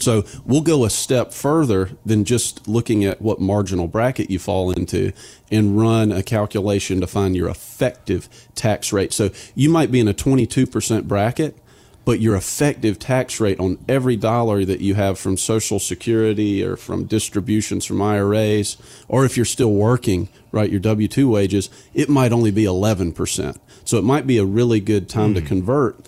So 0.00 0.24
we'll 0.44 0.62
go 0.62 0.84
a 0.84 0.90
step 0.90 1.32
further 1.32 1.90
than 2.04 2.24
just 2.24 2.66
looking 2.66 3.04
at 3.04 3.22
what 3.22 3.40
marginal 3.40 3.86
bracket 3.86 4.28
you 4.28 4.40
fall 4.40 4.72
into 4.72 5.12
and 5.52 5.80
run 5.80 6.10
a 6.10 6.24
calculation 6.24 7.00
to 7.00 7.06
find 7.06 7.36
your 7.36 7.48
effective 7.48 8.28
tax 8.56 8.92
rate. 8.92 9.12
So 9.12 9.30
you 9.54 9.70
might 9.70 9.92
be 9.92 10.00
in 10.00 10.08
a 10.08 10.14
22% 10.14 11.04
bracket, 11.04 11.56
but 12.04 12.20
your 12.20 12.36
effective 12.36 12.98
tax 12.98 13.40
rate 13.40 13.58
on 13.58 13.78
every 13.88 14.16
dollar 14.16 14.64
that 14.64 14.80
you 14.80 14.94
have 14.94 15.18
from 15.18 15.36
Social 15.36 15.78
Security 15.78 16.62
or 16.62 16.76
from 16.76 17.04
distributions 17.04 17.84
from 17.84 18.02
IRAs, 18.02 18.76
or 19.08 19.24
if 19.24 19.36
you're 19.36 19.46
still 19.46 19.72
working, 19.72 20.28
right, 20.52 20.70
your 20.70 20.80
W 20.80 21.08
2 21.08 21.28
wages, 21.28 21.70
it 21.94 22.08
might 22.08 22.32
only 22.32 22.50
be 22.50 22.64
11%. 22.64 23.56
So 23.84 23.98
it 23.98 24.04
might 24.04 24.26
be 24.26 24.38
a 24.38 24.44
really 24.44 24.80
good 24.80 25.08
time 25.08 25.32
mm. 25.32 25.36
to 25.36 25.42
convert, 25.42 25.98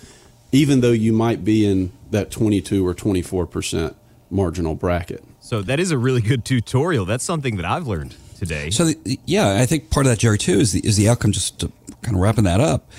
even 0.52 0.80
though 0.80 0.92
you 0.92 1.12
might 1.12 1.44
be 1.44 1.66
in 1.66 1.92
that 2.10 2.30
22 2.30 2.86
or 2.86 2.94
24% 2.94 3.94
marginal 4.30 4.74
bracket. 4.74 5.24
So 5.40 5.62
that 5.62 5.78
is 5.78 5.90
a 5.90 5.98
really 5.98 6.20
good 6.20 6.44
tutorial. 6.44 7.04
That's 7.04 7.24
something 7.24 7.56
that 7.56 7.64
I've 7.64 7.86
learned 7.86 8.16
today. 8.38 8.70
So 8.70 8.86
the, 8.86 9.18
yeah, 9.24 9.56
I 9.60 9.66
think 9.66 9.90
part 9.90 10.06
of 10.06 10.10
that, 10.10 10.18
Jerry, 10.18 10.38
too, 10.38 10.58
is 10.58 10.72
the, 10.72 10.80
is 10.86 10.96
the 10.96 11.08
outcome. 11.08 11.32
Just 11.32 11.60
kind 12.02 12.16
of 12.16 12.22
wrapping 12.22 12.44
that 12.44 12.60
up, 12.60 12.90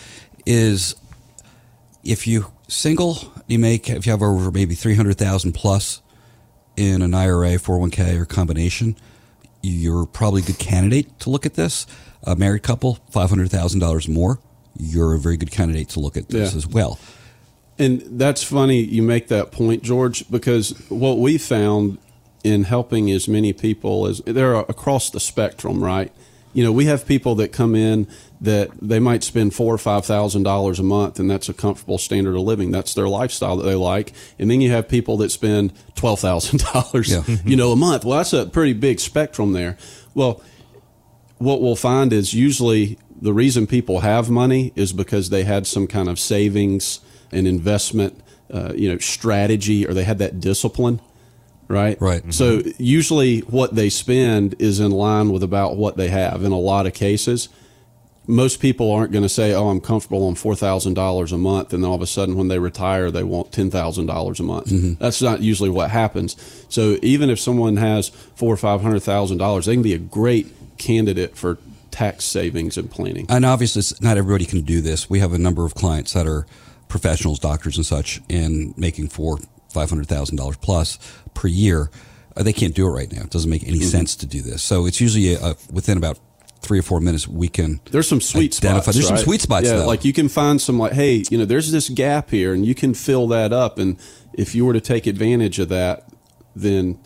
is 0.46 0.96
if 2.08 2.26
you 2.26 2.52
single, 2.68 3.18
you 3.48 3.60
make 3.60 3.90
if 3.90 4.06
you 4.06 4.12
have 4.12 4.22
over 4.22 4.52
maybe 4.52 4.76
three 4.76 4.96
hundred 4.96 5.18
thousand 5.18 5.54
plus 5.54 6.02
in 6.76 7.02
an 7.02 7.14
IRA, 7.14 7.60
four 7.60 7.76
hundred 7.76 7.78
oh 7.78 7.82
one 7.82 7.92
k, 7.92 8.18
or 8.18 8.26
combination, 8.26 8.96
you're 9.62 10.06
probably 10.06 10.42
a 10.42 10.46
good 10.46 10.60
candidate 10.60 11.20
to 11.20 11.30
look 11.30 11.46
at 11.46 11.56
this. 11.56 11.86
A 12.24 12.36
married 12.36 12.64
couple, 12.64 12.96
five 13.12 13.30
hundred 13.30 13.52
thousand 13.52 13.82
dollars 13.82 14.08
more, 14.08 14.40
you're 14.78 15.14
a 15.14 15.20
very 15.20 15.38
good 15.38 15.52
candidate 15.52 15.90
to 15.90 16.00
look 16.00 16.18
at 16.18 16.30
this 16.30 16.54
yeah. 16.54 16.58
as 16.58 16.68
well. 16.68 17.00
And 17.80 18.02
that's 18.20 18.42
funny 18.42 18.80
you 18.80 19.04
make 19.04 19.28
that 19.28 19.52
point, 19.52 19.84
George, 19.84 20.30
because 20.32 20.72
what 20.90 21.20
we 21.20 21.38
found 21.38 22.00
in 22.44 22.64
helping 22.64 23.12
as 23.12 23.28
many 23.28 23.54
people 23.54 24.08
as 24.08 24.20
they're 24.26 24.56
across 24.56 25.10
the 25.10 25.20
spectrum, 25.20 25.84
right? 25.84 26.12
You 26.58 26.64
know, 26.64 26.72
we 26.72 26.86
have 26.86 27.06
people 27.06 27.36
that 27.36 27.52
come 27.52 27.76
in 27.76 28.08
that 28.42 28.72
they 28.82 28.98
might 28.98 29.24
spend 29.24 29.54
four 29.54 29.72
or 29.72 29.78
five 29.78 30.08
thousand 30.08 30.42
dollars 30.42 30.80
a 30.80 30.84
month, 30.84 31.20
and 31.20 31.30
that's 31.30 31.50
a 31.50 31.54
comfortable 31.54 32.00
standard 32.00 32.36
of 32.36 32.42
living. 32.42 32.72
That's 32.72 32.96
their 32.96 33.08
lifestyle 33.08 33.58
that 33.58 33.64
they 33.64 33.76
like. 33.76 34.12
And 34.40 34.50
then 34.50 34.60
you 34.60 34.72
have 34.72 34.90
people 34.90 35.18
that 35.18 35.30
spend 35.30 35.72
twelve 35.94 36.20
thousand 36.20 36.62
yeah. 36.66 36.72
dollars, 36.74 37.46
you 37.46 37.56
know, 37.56 37.74
a 37.74 37.76
month. 37.76 38.06
Well, 38.06 38.18
that's 38.18 38.34
a 38.34 38.48
pretty 38.48 38.74
big 38.74 39.00
spectrum 39.00 39.54
there. 39.54 39.78
Well, 40.16 40.42
what 41.38 41.62
we'll 41.62 41.76
find 41.76 42.12
is 42.12 42.34
usually 42.34 42.98
the 43.22 43.34
reason 43.34 43.68
people 43.68 44.00
have 44.00 44.32
money 44.32 44.74
is 44.76 44.94
because 44.94 45.30
they 45.30 45.44
had 45.44 45.68
some 45.68 45.86
kind 45.86 46.10
of 46.10 46.20
savings 46.20 47.02
and 47.32 47.48
investment, 47.48 48.20
uh, 48.52 48.74
you 48.76 48.92
know, 48.92 48.98
strategy, 48.98 49.86
or 49.86 49.94
they 49.94 50.06
had 50.06 50.18
that 50.18 50.40
discipline, 50.40 51.02
right? 51.68 52.00
Right. 52.02 52.22
Mm-hmm. 52.22 52.32
So 52.32 52.62
usually, 52.78 53.40
what 53.42 53.76
they 53.76 53.90
spend 53.90 54.56
is 54.60 54.80
in 54.80 54.92
line 54.92 55.32
with 55.32 55.44
about 55.44 55.78
what 55.78 55.98
they 55.98 56.10
have. 56.10 56.44
In 56.44 56.52
a 56.52 56.60
lot 56.60 56.86
of 56.86 56.94
cases, 56.94 57.50
most 58.28 58.60
people 58.60 58.92
aren't 58.92 59.12
going 59.12 59.24
to 59.24 59.30
say, 59.30 59.54
"Oh, 59.54 59.70
I'm 59.70 59.82
comfortable 59.82 60.28
on 60.28 60.36
four 60.36 60.56
thousand 60.56 60.96
dollars 60.96 61.32
a 61.32 61.38
month," 61.38 61.74
and 61.74 61.84
then 61.84 61.90
all 61.90 61.96
of 61.96 62.02
a 62.02 62.08
sudden, 62.08 62.36
when 62.36 62.50
they 62.50 62.60
retire, 62.60 63.10
they 63.10 63.24
want 63.24 63.52
ten 63.52 63.72
thousand 63.72 64.06
dollars 64.06 64.40
a 64.40 64.44
month. 64.44 64.68
Mm-hmm. 64.68 65.02
That's 65.02 65.22
not 65.22 65.42
usually 65.42 65.70
what 65.70 65.92
happens. 65.92 66.36
So 66.70 66.98
even 67.02 67.30
if 67.30 67.40
someone 67.40 67.78
has 67.78 68.10
four 68.10 68.54
or 68.54 68.58
five 68.58 68.82
hundred 68.82 69.00
thousand 69.02 69.38
dollars, 69.38 69.66
they 69.66 69.74
can 69.74 69.84
be 69.84 69.94
a 69.94 70.00
great 70.00 70.48
candidate 70.78 71.38
for 71.38 71.58
tax 71.92 72.26
savings 72.26 72.78
and 72.78 72.92
planning. 72.92 73.26
And 73.30 73.46
obviously, 73.46 73.82
not 74.02 74.18
everybody 74.18 74.46
can 74.46 74.62
do 74.62 74.82
this. 74.82 75.10
We 75.10 75.20
have 75.20 75.34
a 75.34 75.40
number 75.40 75.66
of 75.66 75.74
clients 75.74 76.14
that 76.14 76.28
are 76.28 76.46
professionals, 76.90 77.40
doctors, 77.40 77.78
and 77.78 77.86
such, 77.86 78.22
in 78.30 78.74
making 78.78 79.10
four, 79.10 79.40
five 79.70 79.90
hundred 79.90 80.08
thousand 80.08 80.38
dollars 80.38 80.58
plus 80.58 80.98
per 81.34 81.48
year. 81.48 81.90
Uh, 82.36 82.44
they 82.44 82.54
can't 82.54 82.76
do 82.76 82.86
it 82.86 82.92
right 82.92 83.12
now. 83.12 83.22
It 83.22 83.32
doesn't 83.32 83.50
make 83.50 83.64
any 83.64 83.80
mm-hmm. 83.80 83.88
sense 83.88 84.16
to 84.18 84.26
do 84.26 84.42
this. 84.42 84.62
So 84.62 84.86
it's 84.86 85.02
usually 85.02 85.34
a, 85.34 85.40
a, 85.40 85.56
within 85.72 85.98
about 85.98 86.20
three 86.62 86.80
or 86.80 86.84
four 86.84 87.00
minutes 87.00 87.28
we 87.28 87.48
can. 87.48 87.80
There's 87.92 88.08
some 88.08 88.22
sweet 88.22 88.58
identify. 88.58 88.82
spots. 88.82 88.98
There's 88.98 89.12
right? 89.12 89.18
some 89.18 89.26
sweet 89.26 89.42
spots. 89.42 89.66
Yeah, 89.66 89.78
though. 89.78 89.88
like 89.88 90.06
you 90.06 90.14
can 90.14 90.30
find 90.30 90.62
some 90.62 90.78
like, 90.78 90.94
hey, 90.94 91.24
you 91.30 91.38
know, 91.38 91.46
there's 91.46 91.72
this 91.72 91.90
gap 91.90 92.30
here, 92.30 92.54
and 92.54 92.66
you 92.66 92.76
can 92.76 92.94
fill 92.94 93.28
that 93.28 93.54
up. 93.54 93.80
And 93.80 93.98
if 94.34 94.54
you 94.54 94.66
were 94.66 94.74
to 94.74 94.82
take 94.82 95.08
advantage 95.08 95.60
of 95.60 95.70
that, 95.70 96.08
then 96.56 97.00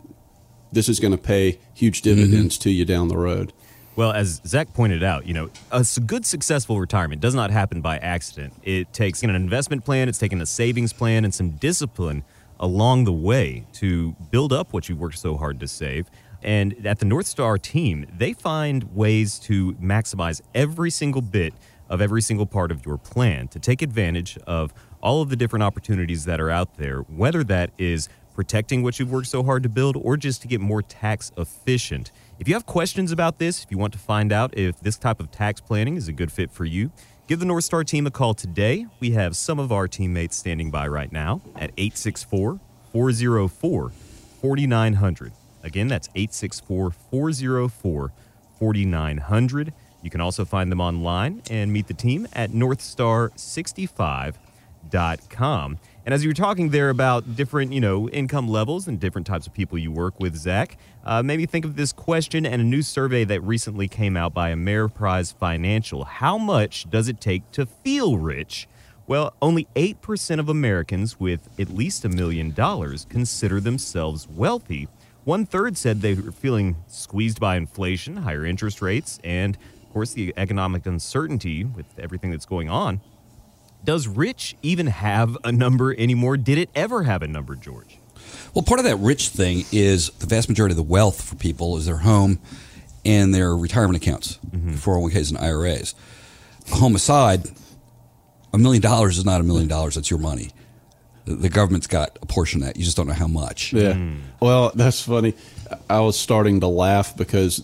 this 0.71 0.87
is 0.89 0.99
going 0.99 1.11
to 1.11 1.21
pay 1.21 1.59
huge 1.73 2.01
dividends 2.01 2.55
mm-hmm. 2.55 2.63
to 2.63 2.71
you 2.71 2.85
down 2.85 3.07
the 3.07 3.17
road. 3.17 3.53
Well, 3.95 4.13
as 4.13 4.41
Zach 4.47 4.73
pointed 4.73 5.03
out, 5.03 5.27
you 5.27 5.33
know, 5.33 5.49
a 5.71 5.85
good 6.05 6.25
successful 6.25 6.79
retirement 6.79 7.21
does 7.21 7.35
not 7.35 7.51
happen 7.51 7.81
by 7.81 7.97
accident. 7.97 8.53
It 8.63 8.93
takes 8.93 9.21
an 9.21 9.29
investment 9.31 9.83
plan, 9.83 10.07
it's 10.07 10.17
taken 10.17 10.39
a 10.39 10.45
savings 10.45 10.93
plan, 10.93 11.25
and 11.25 11.33
some 11.33 11.51
discipline 11.51 12.23
along 12.61 13.03
the 13.03 13.11
way 13.11 13.65
to 13.73 14.15
build 14.29 14.53
up 14.53 14.71
what 14.71 14.87
you 14.87 14.95
worked 14.95 15.17
so 15.17 15.35
hard 15.35 15.59
to 15.59 15.67
save. 15.67 16.09
And 16.43 16.85
at 16.87 16.99
the 16.99 17.05
North 17.05 17.27
Star 17.27 17.57
team, 17.57 18.05
they 18.17 18.33
find 18.33 18.95
ways 18.95 19.37
to 19.39 19.73
maximize 19.73 20.41
every 20.55 20.89
single 20.89 21.21
bit 21.21 21.53
of 21.89 22.01
every 22.01 22.21
single 22.21 22.45
part 22.45 22.71
of 22.71 22.85
your 22.85 22.97
plan 22.97 23.47
to 23.49 23.59
take 23.59 23.81
advantage 23.81 24.37
of 24.47 24.73
all 25.01 25.21
of 25.21 25.29
the 25.29 25.35
different 25.35 25.63
opportunities 25.63 26.25
that 26.25 26.39
are 26.39 26.49
out 26.49 26.77
there, 26.77 26.99
whether 27.01 27.43
that 27.43 27.71
is 27.77 28.07
protecting 28.33 28.81
what 28.81 28.97
you've 28.97 29.11
worked 29.11 29.27
so 29.27 29.43
hard 29.43 29.61
to 29.63 29.69
build 29.69 29.97
or 29.97 30.15
just 30.15 30.41
to 30.41 30.47
get 30.47 30.61
more 30.61 30.81
tax 30.81 31.31
efficient. 31.37 32.11
If 32.39 32.47
you 32.47 32.53
have 32.53 32.65
questions 32.65 33.11
about 33.11 33.39
this, 33.39 33.63
if 33.63 33.71
you 33.71 33.77
want 33.77 33.93
to 33.93 33.99
find 33.99 34.31
out 34.31 34.57
if 34.57 34.79
this 34.79 34.97
type 34.97 35.19
of 35.19 35.31
tax 35.31 35.59
planning 35.59 35.97
is 35.97 36.07
a 36.07 36.13
good 36.13 36.31
fit 36.31 36.49
for 36.49 36.65
you, 36.65 36.91
give 37.31 37.39
the 37.39 37.45
North 37.45 37.63
Star 37.63 37.85
team 37.85 38.05
a 38.05 38.11
call 38.11 38.33
today. 38.33 38.85
We 38.99 39.11
have 39.11 39.37
some 39.37 39.57
of 39.57 39.71
our 39.71 39.87
teammates 39.87 40.35
standing 40.35 40.69
by 40.69 40.85
right 40.89 41.09
now 41.13 41.39
at 41.55 41.71
864 41.77 42.59
404 42.91 43.91
4900. 44.41 45.31
Again, 45.63 45.87
that's 45.87 46.09
864 46.13 46.91
404 46.91 48.11
4900. 48.59 49.73
You 50.03 50.09
can 50.09 50.19
also 50.19 50.43
find 50.43 50.69
them 50.69 50.81
online 50.81 51.41
and 51.49 51.71
meet 51.71 51.87
the 51.87 51.93
team 51.93 52.27
at 52.33 52.51
northstar65.com. 52.51 54.33
And 56.05 56.13
as 56.13 56.23
you 56.23 56.29
were 56.29 56.35
talking 56.35 56.69
there 56.69 56.89
about 56.89 57.35
different, 57.35 57.73
you 57.73 57.79
know, 57.79 58.09
income 58.09 58.47
levels 58.47 58.87
and 58.87 58.99
different 58.99 59.27
types 59.27 59.45
of 59.45 59.53
people 59.53 59.77
you 59.77 59.91
work 59.91 60.19
with, 60.19 60.35
Zach, 60.35 60.77
uh, 61.03 61.21
maybe 61.21 61.45
think 61.45 61.63
of 61.63 61.75
this 61.75 61.93
question 61.93 62.45
and 62.45 62.61
a 62.61 62.65
new 62.65 62.81
survey 62.81 63.23
that 63.25 63.41
recently 63.41 63.87
came 63.87 64.17
out 64.17 64.33
by 64.33 64.51
Ameriprise 64.51 65.33
Financial. 65.33 66.05
How 66.05 66.37
much 66.37 66.89
does 66.89 67.07
it 67.07 67.21
take 67.21 67.49
to 67.51 67.65
feel 67.65 68.17
rich? 68.17 68.67
Well, 69.07 69.33
only 69.41 69.67
8% 69.75 70.39
of 70.39 70.49
Americans 70.49 71.19
with 71.19 71.49
at 71.59 71.69
least 71.69 72.05
a 72.05 72.09
million 72.09 72.51
dollars 72.51 73.05
consider 73.09 73.59
themselves 73.59 74.27
wealthy. 74.27 74.87
One 75.23 75.45
third 75.45 75.77
said 75.77 76.01
they 76.01 76.15
were 76.15 76.31
feeling 76.31 76.77
squeezed 76.87 77.39
by 77.39 77.57
inflation, 77.57 78.17
higher 78.17 78.45
interest 78.45 78.81
rates, 78.81 79.19
and, 79.23 79.55
of 79.83 79.93
course, 79.93 80.13
the 80.13 80.33
economic 80.37 80.85
uncertainty 80.85 81.63
with 81.63 81.85
everything 81.99 82.31
that's 82.31 82.45
going 82.45 82.69
on. 82.69 83.01
Does 83.83 84.07
rich 84.07 84.55
even 84.61 84.87
have 84.87 85.37
a 85.43 85.51
number 85.51 85.93
anymore? 85.97 86.37
Did 86.37 86.57
it 86.57 86.69
ever 86.75 87.03
have 87.03 87.23
a 87.23 87.27
number, 87.27 87.55
George? 87.55 87.97
Well, 88.53 88.63
part 88.63 88.79
of 88.79 88.85
that 88.85 88.97
rich 88.97 89.29
thing 89.29 89.65
is 89.71 90.09
the 90.19 90.27
vast 90.27 90.49
majority 90.49 90.73
of 90.73 90.77
the 90.77 90.83
wealth 90.83 91.21
for 91.21 91.35
people 91.35 91.77
is 91.77 91.85
their 91.85 91.97
home 91.97 92.39
and 93.05 93.33
their 93.33 93.55
retirement 93.55 94.01
accounts, 94.01 94.39
mm-hmm. 94.49 94.73
401ks 94.73 95.29
and 95.29 95.39
IRAs. 95.39 95.95
Home 96.73 96.95
aside, 96.95 97.45
a 98.53 98.57
million 98.57 98.81
dollars 98.81 99.17
is 99.17 99.25
not 99.25 99.41
a 99.41 99.43
million 99.43 99.67
dollars. 99.67 99.95
That's 99.95 100.09
your 100.09 100.19
money. 100.19 100.51
The 101.25 101.49
government's 101.49 101.87
got 101.87 102.17
a 102.21 102.25
portion 102.25 102.61
of 102.61 102.67
that. 102.67 102.77
You 102.77 102.83
just 102.83 102.97
don't 102.97 103.07
know 103.07 103.13
how 103.13 103.27
much. 103.27 103.73
Yeah. 103.73 103.93
Mm. 103.93 104.19
Well, 104.39 104.71
that's 104.75 105.01
funny. 105.01 105.33
I 105.89 105.99
was 106.01 106.19
starting 106.19 106.59
to 106.59 106.67
laugh 106.67 107.15
because 107.15 107.63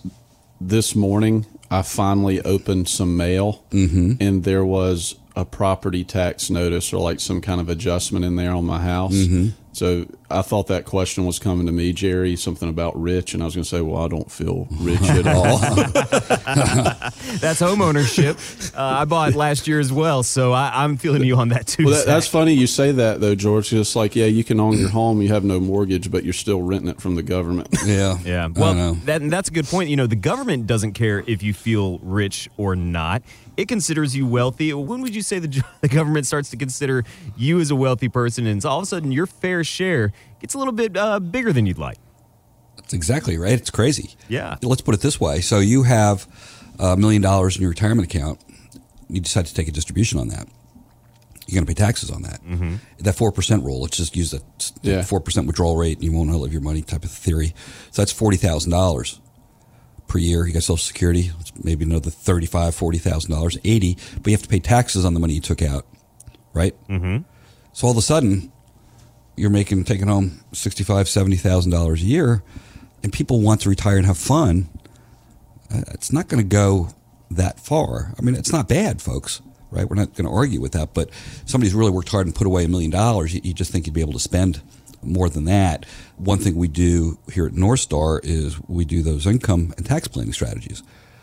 this 0.60 0.94
morning 0.94 1.44
I 1.70 1.82
finally 1.82 2.40
opened 2.40 2.88
some 2.88 3.16
mail 3.16 3.64
mm-hmm. 3.70 4.14
and 4.20 4.44
there 4.44 4.64
was 4.64 5.16
a 5.38 5.44
property 5.44 6.02
tax 6.02 6.50
notice 6.50 6.92
or 6.92 7.00
like 7.00 7.20
some 7.20 7.40
kind 7.40 7.60
of 7.60 7.68
adjustment 7.68 8.24
in 8.24 8.34
there 8.34 8.50
on 8.50 8.64
my 8.64 8.80
house. 8.80 9.14
Mm-hmm. 9.14 9.50
So 9.70 10.06
I 10.28 10.42
thought 10.42 10.66
that 10.66 10.84
question 10.84 11.24
was 11.24 11.38
coming 11.38 11.66
to 11.66 11.72
me, 11.72 11.92
Jerry, 11.92 12.34
something 12.34 12.68
about 12.68 13.00
rich, 13.00 13.34
and 13.34 13.42
I 13.44 13.46
was 13.46 13.54
going 13.54 13.62
to 13.62 13.68
say, 13.68 13.80
well, 13.80 14.02
I 14.02 14.08
don't 14.08 14.28
feel 14.28 14.66
rich 14.80 15.00
at 15.02 15.28
all. 15.28 15.58
that's 17.38 17.60
homeownership. 17.60 18.76
Uh, 18.76 18.82
I 18.82 19.04
bought 19.04 19.34
last 19.34 19.68
year 19.68 19.78
as 19.78 19.92
well, 19.92 20.24
so 20.24 20.52
I, 20.52 20.82
am 20.82 20.96
feeling 20.96 21.22
you 21.22 21.36
on 21.36 21.50
that 21.50 21.68
too. 21.68 21.84
Well, 21.84 21.94
that, 21.94 22.06
that's 22.06 22.26
funny 22.26 22.54
you 22.54 22.66
say 22.66 22.90
that 22.90 23.20
though, 23.20 23.36
George. 23.36 23.72
It's 23.72 23.94
like, 23.94 24.16
yeah, 24.16 24.26
you 24.26 24.42
can 24.42 24.58
own 24.58 24.76
your 24.76 24.88
home, 24.88 25.22
you 25.22 25.28
have 25.28 25.44
no 25.44 25.60
mortgage, 25.60 26.10
but 26.10 26.24
you're 26.24 26.32
still 26.32 26.60
renting 26.60 26.90
it 26.90 27.00
from 27.00 27.14
the 27.14 27.22
government. 27.22 27.68
Yeah, 27.84 28.18
yeah. 28.24 28.48
Well, 28.48 28.94
that, 29.04 29.30
that's 29.30 29.48
a 29.48 29.52
good 29.52 29.66
point. 29.66 29.88
You 29.88 29.96
know, 29.96 30.08
the 30.08 30.16
government 30.16 30.66
doesn't 30.66 30.92
care 30.92 31.22
if 31.26 31.44
you 31.44 31.54
feel 31.54 32.00
rich 32.00 32.50
or 32.56 32.74
not 32.74 33.22
it 33.58 33.66
considers 33.68 34.16
you 34.16 34.24
wealthy. 34.26 34.72
When 34.72 35.02
would 35.02 35.14
you 35.14 35.20
say 35.22 35.40
the, 35.40 35.62
the 35.82 35.88
government 35.88 36.26
starts 36.26 36.48
to 36.50 36.56
consider 36.56 37.04
you 37.36 37.58
as 37.60 37.70
a 37.70 37.76
wealthy 37.76 38.08
person 38.08 38.46
and 38.46 38.64
all 38.64 38.78
of 38.78 38.84
a 38.84 38.86
sudden 38.86 39.10
your 39.12 39.26
fair 39.26 39.64
share 39.64 40.12
gets 40.40 40.54
a 40.54 40.58
little 40.58 40.72
bit 40.72 40.96
uh, 40.96 41.18
bigger 41.20 41.52
than 41.52 41.66
you'd 41.66 41.76
like? 41.76 41.98
That's 42.76 42.94
exactly 42.94 43.36
right. 43.36 43.52
It's 43.52 43.70
crazy. 43.70 44.14
Yeah. 44.28 44.56
Let's 44.62 44.80
put 44.80 44.94
it 44.94 45.00
this 45.00 45.20
way. 45.20 45.40
So 45.40 45.58
you 45.58 45.82
have 45.82 46.26
a 46.78 46.96
million 46.96 47.20
dollars 47.20 47.56
in 47.56 47.62
your 47.62 47.70
retirement 47.70 48.06
account. 48.14 48.40
you 49.10 49.20
decide 49.20 49.46
to 49.46 49.54
take 49.54 49.66
a 49.68 49.72
distribution 49.72 50.20
on 50.20 50.28
that, 50.28 50.46
you're 51.48 51.54
going 51.60 51.66
to 51.66 51.74
pay 51.74 51.74
taxes 51.86 52.10
on 52.12 52.22
that. 52.22 52.40
Mm-hmm. 52.44 52.76
That 53.00 53.14
four 53.16 53.32
percent 53.32 53.64
rule. 53.64 53.80
Let's 53.82 53.96
just 53.96 54.14
use 54.14 54.30
that 54.30 54.72
Yeah. 54.82 55.02
four 55.02 55.18
percent 55.20 55.46
withdrawal 55.48 55.76
rate, 55.76 55.96
and 55.96 56.04
you 56.04 56.12
won't 56.12 56.30
outlive 56.30 56.52
your 56.52 56.60
money 56.62 56.82
type 56.82 57.04
of 57.04 57.10
theory. 57.10 57.54
So 57.90 58.02
that's 58.02 58.12
forty 58.12 58.36
thousand 58.36 58.70
dollars 58.70 59.18
per 60.08 60.18
year. 60.18 60.46
You 60.46 60.52
got 60.52 60.62
Social 60.62 60.78
Security, 60.78 61.30
it's 61.38 61.52
maybe 61.62 61.84
another 61.84 62.10
thirty-five, 62.10 62.74
forty 62.74 62.98
thousand 62.98 63.30
dollars, 63.30 63.58
eighty, 63.64 63.96
but 64.16 64.26
you 64.26 64.32
have 64.32 64.42
to 64.42 64.48
pay 64.48 64.58
taxes 64.58 65.04
on 65.04 65.14
the 65.14 65.20
money 65.20 65.34
you 65.34 65.40
took 65.40 65.62
out, 65.62 65.86
right? 66.52 66.74
Mm-hmm. 66.88 67.22
So 67.72 67.86
all 67.86 67.92
of 67.92 67.98
a 67.98 68.02
sudden, 68.02 68.50
you're 69.36 69.50
making 69.50 69.84
taking 69.84 70.08
home 70.08 70.40
sixty-five, 70.52 71.08
seventy 71.08 71.36
thousand 71.36 71.70
dollars 71.70 72.02
a 72.02 72.06
year, 72.06 72.42
and 73.02 73.12
people 73.12 73.40
want 73.40 73.60
to 73.60 73.68
retire 73.68 73.98
and 73.98 74.06
have 74.06 74.18
fun. 74.18 74.68
Uh, 75.72 75.82
it's 75.92 76.10
not 76.10 76.28
going 76.28 76.42
to 76.42 76.48
go 76.48 76.88
that 77.30 77.60
far. 77.60 78.14
I 78.18 78.22
mean, 78.22 78.34
it's 78.34 78.52
not 78.52 78.68
bad, 78.68 79.00
folks. 79.00 79.42
Right? 79.70 79.86
We're 79.86 79.96
not 79.96 80.14
going 80.14 80.24
to 80.24 80.34
argue 80.34 80.62
with 80.62 80.72
that. 80.72 80.94
But 80.94 81.10
somebody's 81.44 81.74
really 81.74 81.90
worked 81.90 82.08
hard 82.08 82.26
and 82.26 82.34
put 82.34 82.46
away 82.46 82.64
a 82.64 82.68
million 82.68 82.90
dollars. 82.90 83.34
You, 83.34 83.42
you 83.44 83.52
just 83.52 83.70
think 83.70 83.86
you'd 83.86 83.92
be 83.92 84.00
able 84.00 84.14
to 84.14 84.18
spend 84.18 84.62
more 85.02 85.28
than 85.28 85.44
that. 85.44 85.86
One 86.16 86.38
thing 86.38 86.56
we 86.56 86.68
do 86.68 87.18
here 87.32 87.46
at 87.46 87.52
North 87.52 87.80
Star 87.80 88.20
is 88.22 88.60
we 88.68 88.84
do 88.84 89.02
those 89.02 89.26
income 89.26 89.72
and 89.76 89.86
tax 89.86 90.08
planning 90.08 90.32
strategies. 90.32 90.82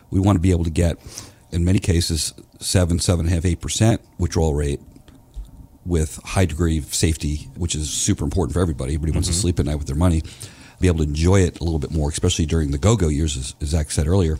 We 0.09 0.19
want 0.19 0.35
to 0.35 0.41
be 0.41 0.51
able 0.51 0.63
to 0.63 0.69
get, 0.69 0.97
in 1.51 1.65
many 1.65 1.79
cases, 1.79 2.33
seven, 2.59 2.99
seven 2.99 3.25
and 3.25 3.33
a 3.33 3.35
half, 3.35 3.45
eight 3.45 3.61
percent 3.61 4.01
withdrawal 4.17 4.53
rate 4.53 4.81
with 5.85 6.19
high 6.23 6.45
degree 6.45 6.77
of 6.79 6.93
safety, 6.93 7.49
which 7.55 7.75
is 7.75 7.91
super 7.91 8.23
important 8.23 8.53
for 8.53 8.61
everybody. 8.61 8.93
Everybody 8.93 9.11
wants 9.11 9.27
to 9.27 9.33
mm-hmm. 9.33 9.41
sleep 9.41 9.59
at 9.59 9.65
night 9.65 9.75
with 9.75 9.87
their 9.87 9.95
money, 9.95 10.23
be 10.79 10.87
able 10.87 10.99
to 10.99 11.03
enjoy 11.03 11.41
it 11.41 11.59
a 11.59 11.63
little 11.63 11.79
bit 11.79 11.91
more, 11.91 12.09
especially 12.09 12.45
during 12.45 12.71
the 12.71 12.77
go-go 12.77 13.07
years, 13.07 13.37
as, 13.37 13.55
as 13.61 13.69
Zach 13.69 13.91
said 13.91 14.07
earlier, 14.07 14.39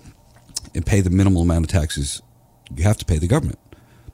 and 0.74 0.86
pay 0.86 1.01
the 1.01 1.10
minimal 1.10 1.44
amount 1.44 1.65
of 1.65 1.72
taxes 1.72 2.22
you 2.74 2.84
have 2.84 2.98
to 2.98 3.06
pay 3.06 3.18
the 3.18 3.27
government. 3.27 3.60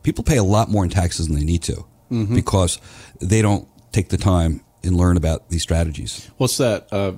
People 0.04 0.24
pay 0.24 0.38
a 0.38 0.44
lot 0.44 0.70
more 0.70 0.84
in 0.84 0.90
taxes 0.90 1.28
than 1.28 1.36
they 1.36 1.46
need 1.46 1.63
to 1.63 1.86
mm-hmm. 2.12 2.36
because 2.36 2.80
they 3.20 3.42
don't 3.42 3.68
take 3.92 4.10
the 4.10 4.18
time 4.18 4.62
and 4.84 4.98
learn 4.98 5.16
about 5.18 5.50
these 5.50 5.62
strategies. 5.62 6.30
What's 6.38 6.58
that? 6.58 6.88
Uh, 6.92 7.14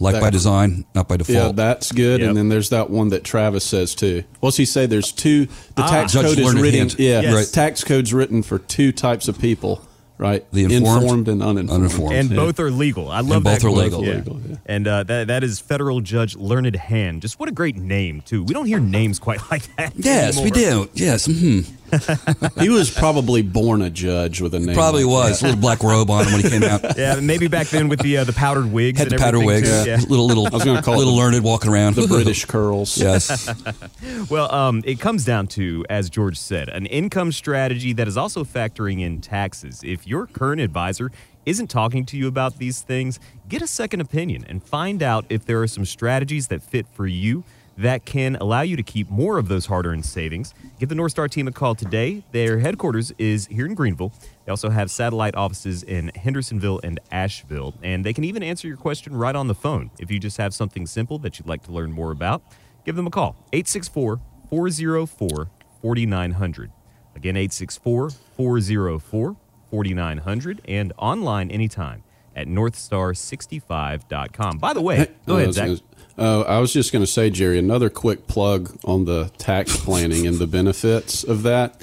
Life 0.00 0.14
that- 0.14 0.20
by 0.22 0.30
design, 0.30 0.84
not 0.94 1.06
by 1.08 1.16
default. 1.16 1.36
Yeah, 1.36 1.52
that's 1.52 1.92
good. 1.92 2.20
Yep. 2.20 2.28
And 2.30 2.36
then 2.36 2.48
there's 2.48 2.70
that 2.70 2.90
one 2.90 3.10
that 3.10 3.22
Travis 3.22 3.64
says 3.64 3.94
too. 3.94 4.24
What's 4.40 4.56
he 4.56 4.64
say? 4.64 4.86
There's 4.86 5.12
two. 5.12 5.46
The 5.76 5.82
tax 5.82 6.12
code 6.14 6.38
is 6.38 6.54
written. 6.54 6.90
Yeah, 6.98 7.20
Yes. 7.20 7.50
tax 7.52 7.84
code's 7.84 8.12
written 8.12 8.42
for 8.42 8.58
two 8.58 8.90
types 8.90 9.28
of 9.28 9.38
people, 9.38 9.86
right? 10.18 10.44
The 10.52 10.64
informed, 10.64 11.28
and 11.28 11.40
uninformed. 11.42 11.70
uninformed. 11.70 12.16
and 12.16 12.30
Yeah. 12.30 12.36
both 12.36 12.58
are 12.58 12.72
legal. 12.72 13.08
I 13.08 13.20
love 13.20 13.44
both 13.44 13.60
that 13.60 13.64
are 13.66 13.70
legal. 13.70 14.04
Yeah. 14.04 14.14
Legal, 14.16 14.40
yeah. 14.48 14.56
And 14.66 14.88
uh, 14.88 15.04
that 15.04 15.28
that 15.28 15.44
is 15.44 15.60
federal 15.60 16.00
judge 16.00 16.34
Learned 16.34 16.74
Hand. 16.74 17.22
Just 17.22 17.38
what 17.38 17.48
a 17.48 17.52
great 17.52 17.76
name 17.76 18.20
too. 18.22 18.42
We 18.42 18.52
don't 18.52 18.66
hear 18.66 18.80
names 18.80 19.20
quite 19.20 19.40
like 19.52 19.74
that. 19.76 19.92
yes, 19.96 20.40
we 20.40 20.50
do. 20.50 20.88
Yes, 20.94 21.26
hmm 21.26 21.60
he 22.60 22.68
was 22.68 22.90
probably 22.90 23.42
born 23.42 23.82
a 23.82 23.90
judge 23.90 24.40
with 24.40 24.54
a 24.54 24.60
name. 24.60 24.74
probably 24.74 25.04
like 25.04 25.30
was 25.30 25.42
a 25.42 25.46
little 25.46 25.60
black 25.60 25.82
robe 25.82 26.10
on 26.10 26.24
him 26.26 26.32
when 26.32 26.42
he 26.42 26.48
came 26.50 26.62
out. 26.62 26.96
Yeah, 26.96 27.20
maybe 27.20 27.48
back 27.48 27.68
then 27.68 27.88
with 27.88 28.00
the 28.00 28.18
uh, 28.18 28.24
the 28.24 28.32
powdered 28.32 28.70
wigs. 28.72 28.98
Had 28.98 29.08
the 29.10 29.14
and 29.14 29.22
powder 29.22 29.36
everything, 29.38 29.62
wigs, 29.64 29.84
too. 29.84 29.90
Yeah. 29.90 29.96
little 30.08 30.26
little. 30.26 30.46
I 30.46 30.50
was 30.50 30.64
gonna 30.64 30.82
call 30.82 30.94
it 30.94 30.98
little 30.98 31.14
the- 31.14 31.20
learned 31.22 31.44
walking 31.44 31.70
around. 31.70 31.96
The 31.96 32.06
British 32.06 32.44
curls. 32.44 32.96
Yes. 33.04 33.52
Well, 34.30 34.52
um, 34.54 34.82
it 34.86 35.00
comes 35.00 35.24
down 35.24 35.48
to, 35.48 35.84
as 35.90 36.08
George 36.08 36.38
said, 36.38 36.68
an 36.68 36.86
income 36.86 37.32
strategy 37.32 37.92
that 37.94 38.08
is 38.08 38.16
also 38.16 38.44
factoring 38.44 39.00
in 39.00 39.20
taxes. 39.20 39.82
If 39.84 40.06
your 40.06 40.26
current 40.26 40.60
advisor 40.60 41.10
isn't 41.44 41.68
talking 41.68 42.06
to 42.06 42.16
you 42.16 42.26
about 42.26 42.58
these 42.58 42.80
things, 42.80 43.20
get 43.48 43.60
a 43.60 43.66
second 43.66 44.00
opinion 44.00 44.44
and 44.48 44.62
find 44.62 45.02
out 45.02 45.26
if 45.28 45.44
there 45.44 45.60
are 45.60 45.66
some 45.66 45.84
strategies 45.84 46.48
that 46.48 46.62
fit 46.62 46.86
for 46.92 47.06
you 47.06 47.44
that 47.76 48.04
can 48.04 48.36
allow 48.36 48.60
you 48.62 48.76
to 48.76 48.82
keep 48.82 49.10
more 49.10 49.38
of 49.38 49.48
those 49.48 49.66
hard 49.66 49.86
earned 49.86 50.04
savings. 50.04 50.54
Give 50.78 50.88
the 50.88 50.94
North 50.94 51.12
Star 51.12 51.28
team 51.28 51.48
a 51.48 51.52
call 51.52 51.74
today. 51.74 52.22
Their 52.32 52.60
headquarters 52.60 53.12
is 53.18 53.46
here 53.46 53.66
in 53.66 53.74
Greenville. 53.74 54.12
They 54.44 54.50
also 54.50 54.70
have 54.70 54.90
satellite 54.90 55.34
offices 55.34 55.82
in 55.82 56.10
Hendersonville 56.14 56.80
and 56.84 57.00
Asheville, 57.10 57.74
and 57.82 58.04
they 58.04 58.12
can 58.12 58.24
even 58.24 58.42
answer 58.42 58.68
your 58.68 58.76
question 58.76 59.16
right 59.16 59.34
on 59.34 59.48
the 59.48 59.54
phone. 59.54 59.90
If 59.98 60.10
you 60.10 60.18
just 60.18 60.36
have 60.36 60.54
something 60.54 60.86
simple 60.86 61.18
that 61.18 61.38
you'd 61.38 61.48
like 61.48 61.62
to 61.64 61.72
learn 61.72 61.92
more 61.92 62.12
about, 62.12 62.42
give 62.84 62.96
them 62.96 63.06
a 63.06 63.10
call 63.10 63.36
864 63.52 64.20
404 64.50 65.50
4900. 65.82 66.72
Again, 67.16 67.36
864 67.36 68.10
404 68.10 69.36
4900 69.70 70.60
and 70.68 70.92
online 70.98 71.50
anytime 71.50 72.03
at 72.36 72.46
northstar65.com. 72.48 74.58
By 74.58 74.72
the 74.72 74.80
way, 74.80 75.06
go 75.26 75.34
Uh, 75.34 75.36
I 75.36 75.42
ahead, 75.42 75.46
was 75.48 75.56
Zach. 75.56 75.70
uh, 76.18 76.40
I 76.42 76.58
was 76.58 76.72
just 76.72 76.92
going 76.92 77.04
to 77.04 77.10
say, 77.10 77.30
Jerry, 77.30 77.58
another 77.58 77.90
quick 77.90 78.26
plug 78.26 78.76
on 78.84 79.04
the 79.04 79.30
tax 79.38 79.76
planning 79.84 80.26
and 80.26 80.38
the 80.38 80.46
benefits 80.46 81.24
of 81.24 81.42
that. 81.44 81.82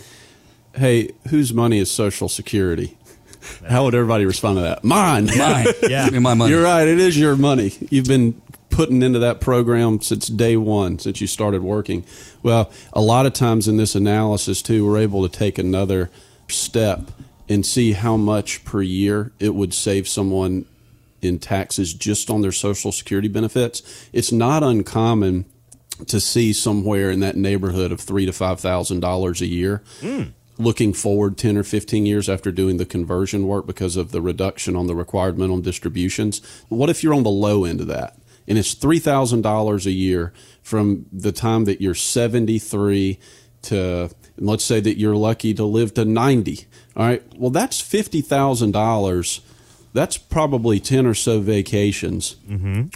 Hey, 0.76 1.12
whose 1.30 1.54
money 1.54 1.80
is 1.80 1.90
Social 1.92 2.30
Security? 2.30 2.98
How 3.68 3.86
would 3.86 3.96
everybody 3.96 4.26
respond 4.26 4.58
to 4.58 4.62
that? 4.62 4.84
Mine. 4.84 5.26
Mine. 5.38 5.66
Yeah. 5.84 6.04
Give 6.06 6.14
me 6.14 6.20
my 6.20 6.34
money. 6.36 6.52
You're 6.54 6.64
right. 6.64 6.88
It 6.88 7.00
is 7.00 7.18
your 7.18 7.36
money. 7.36 7.74
You've 7.90 8.06
been 8.06 8.40
putting 8.70 9.02
into 9.02 9.18
that 9.20 9.42
program 9.42 10.00
since 10.00 10.28
day 10.28 10.56
one, 10.56 11.00
since 11.00 11.20
you 11.20 11.26
started 11.28 11.62
working. 11.64 12.06
Well, 12.44 12.72
a 12.94 13.02
lot 13.02 13.26
of 13.26 13.34
times 13.34 13.68
in 13.68 13.76
this 13.78 13.96
analysis, 13.96 14.62
too, 14.62 14.86
we're 14.86 15.00
able 15.00 15.28
to 15.28 15.38
take 15.38 15.58
another 15.58 16.10
step 16.48 17.10
and 17.52 17.66
see 17.66 17.92
how 17.92 18.16
much 18.16 18.64
per 18.64 18.82
year 18.82 19.32
it 19.40 19.54
would 19.54 19.74
save 19.74 20.08
someone 20.08 20.66
in 21.22 21.38
taxes 21.38 21.94
just 21.94 22.30
on 22.30 22.42
their 22.42 22.52
Social 22.52 22.92
Security 22.92 23.28
benefits. 23.28 24.08
It's 24.14 24.32
not 24.32 24.64
uncommon 24.64 25.46
to 26.08 26.20
see 26.20 26.54
somewhere 26.54 27.12
in 27.12 27.20
that 27.20 27.36
neighborhood 27.36 27.92
of 27.92 28.00
three 28.00 28.26
to 28.26 28.34
five 28.34 28.60
thousand 28.60 29.02
dollars 29.02 29.42
a 29.42 29.48
year. 29.48 29.84
Hmm. 30.00 30.24
Looking 30.58 30.94
forward 30.94 31.38
ten 31.38 31.58
or 31.58 31.64
fifteen 31.64 32.06
years 32.06 32.30
after 32.30 32.52
doing 32.52 32.78
the 32.78 32.86
conversion 32.86 33.48
work 33.48 33.68
because 33.68 33.98
of 33.98 34.12
the 34.12 34.22
reduction 34.22 34.76
on 34.76 34.88
the 34.88 34.96
required 34.96 35.38
minimum 35.38 35.62
distributions. 35.62 36.42
What 36.70 36.90
if 36.90 37.04
you're 37.04 37.14
on 37.14 37.24
the 37.24 37.30
low 37.30 37.66
end 37.66 37.82
of 37.82 37.88
that 37.88 38.18
and 38.48 38.58
it's 38.58 38.74
three 38.74 39.00
thousand 39.00 39.42
dollars 39.42 39.86
a 39.86 39.92
year 39.92 40.34
from 40.62 41.06
the 41.12 41.32
time 41.32 41.66
that 41.66 41.82
you're 41.82 41.96
seventy 41.96 42.60
three 42.60 43.20
to 43.64 44.10
let's 44.38 44.64
say 44.66 44.80
that 44.80 44.98
you're 44.98 45.16
lucky 45.16 45.54
to 45.54 45.64
live 45.64 45.94
to 45.96 46.06
ninety. 46.06 46.66
All 46.96 47.06
right, 47.06 47.24
well 47.38 47.52
that's 47.52 47.80
fifty 47.82 48.22
thousand 48.22 48.72
dollars 48.72 49.42
that's 49.94 50.18
probably 50.18 50.80
10 50.80 51.06
or 51.06 51.14
so 51.14 51.40
vacations 51.42 52.36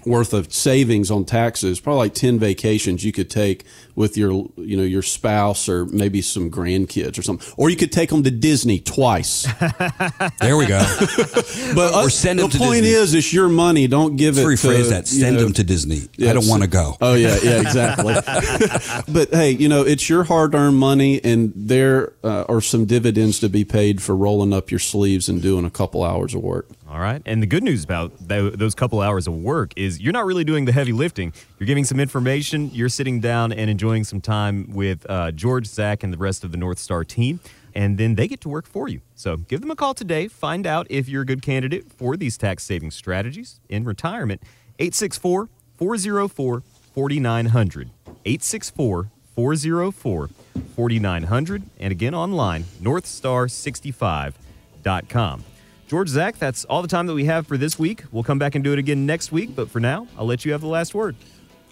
worth 0.06 0.34
of 0.34 0.54
savings 0.54 1.12
on 1.12 1.26
taxes 1.26 1.80
probably 1.80 2.00
like 2.00 2.14
10 2.14 2.40
vacations 2.40 3.04
you 3.04 3.12
could 3.12 3.30
take 3.30 3.64
with 3.96 4.18
your 4.18 4.32
you 4.58 4.78
know 4.78 4.84
your 4.84 5.02
spouse 5.02 5.68
or 5.70 5.86
maybe 5.88 6.22
some 6.22 6.50
grandkids 6.50 7.18
or 7.18 7.22
something 7.22 7.54
or 7.58 7.70
you 7.70 7.76
could 7.76 7.92
take 7.92 8.10
them 8.10 8.24
to 8.24 8.32
disney 8.32 8.80
twice 8.80 9.46
There 10.42 10.58
we 10.58 10.66
go. 10.68 10.80
but 11.76 11.94
uh, 11.94 12.04
Or 12.04 12.10
send 12.10 12.40
the 12.40 12.44
point 12.44 12.84
Disney. 12.84 12.90
is 12.90 13.14
it's 13.14 13.34
your 13.34 13.48
money 13.50 13.88
don't 13.88 14.16
give 14.16 14.38
it 14.38 14.46
Rephrase 14.46 14.84
to, 14.84 14.90
that. 14.90 15.12
you 15.12 15.20
Send 15.22 15.38
know, 15.38 15.44
them 15.44 15.54
to 15.54 15.64
Disney. 15.64 16.02
I 16.22 16.34
don't 16.34 16.48
want 16.48 16.62
to 16.64 16.68
go. 16.70 16.96
Oh 17.02 17.14
yeah, 17.16 17.38
yeah, 17.44 17.62
exactly. 17.62 18.14
but 19.14 19.30
hey, 19.32 19.52
you 19.52 19.68
know 19.70 19.82
it's 19.84 20.10
your 20.10 20.24
hard-earned 20.24 20.78
money, 20.78 21.24
and 21.24 21.52
there 21.56 22.14
uh, 22.24 22.44
are 22.48 22.62
some 22.62 22.86
dividends 22.86 23.40
to 23.40 23.50
be 23.50 23.64
paid 23.66 24.02
for 24.02 24.16
rolling 24.16 24.54
up 24.54 24.72
your 24.72 24.80
sleeves 24.80 25.30
and 25.30 25.42
doing 25.42 25.66
a 25.66 25.70
couple 25.72 26.04
hours 26.04 26.34
of 26.36 26.42
work. 26.42 26.68
All 26.88 27.00
right. 27.00 27.20
And 27.26 27.42
the 27.42 27.48
good 27.48 27.64
news 27.64 27.84
about 27.84 28.14
tho- 28.20 28.52
those 28.52 28.76
couple 28.76 29.02
hours 29.02 29.26
of 29.26 29.34
work 29.34 29.74
is 29.76 30.00
you're 30.00 30.14
not 30.14 30.26
really 30.26 30.44
doing 30.44 30.66
the 30.66 30.72
heavy 30.72 30.94
lifting. 30.94 31.34
You're 31.58 31.66
giving 31.66 31.84
some 31.84 32.00
information. 32.00 32.70
You're 32.74 32.90
sitting 32.90 33.20
down 33.20 33.52
and 33.52 33.72
enjoying 33.72 34.04
some 34.04 34.22
time 34.22 34.70
with 34.72 35.04
uh, 35.10 35.32
George, 35.32 35.66
Zach, 35.66 36.04
and 36.04 36.14
the 36.14 36.18
rest 36.18 36.44
of 36.44 36.52
the 36.52 36.58
North 36.58 36.78
Star 36.78 37.04
team. 37.04 37.40
And 37.74 37.98
then 37.98 38.14
they 38.16 38.28
get 38.28 38.40
to 38.42 38.50
work 38.50 38.68
for 38.68 38.88
you. 38.88 39.02
So 39.16 39.38
give 39.38 39.62
them 39.62 39.72
a 39.72 39.76
call 39.76 39.96
today. 39.96 40.28
Find 40.28 40.68
out 40.68 40.86
if 40.90 41.10
you're 41.10 41.24
a 41.24 41.26
good 41.26 41.42
candidate 41.42 41.92
for 41.92 42.16
these 42.16 42.38
tax 42.38 42.64
saving 42.64 42.92
strategies 42.92 43.60
in 43.68 43.84
retirement. 43.84 44.44
864 44.78 45.50
404 45.78 46.62
4900. 46.94 47.90
864 48.26 49.10
404 49.36 50.30
4900. 50.76 51.64
And 51.80 51.92
again 51.92 52.14
online, 52.14 52.66
northstar65.com. 52.82 55.44
George, 55.88 56.10
Zach, 56.10 56.38
that's 56.38 56.66
all 56.66 56.82
the 56.82 56.88
time 56.88 57.06
that 57.08 57.14
we 57.14 57.26
have 57.26 57.46
for 57.46 57.58
this 57.58 57.78
week. 57.78 58.04
We'll 58.12 58.24
come 58.24 58.40
back 58.40 58.56
and 58.56 58.64
do 58.64 58.74
it 58.74 58.80
again 58.80 59.06
next 59.06 59.32
week. 59.32 59.56
But 59.56 59.70
for 59.70 59.80
now, 59.80 60.08
I'll 60.18 60.26
let 60.26 60.44
you 60.44 60.52
have 60.52 60.62
the 60.62 60.68
last 60.68 60.96
word. 60.96 61.16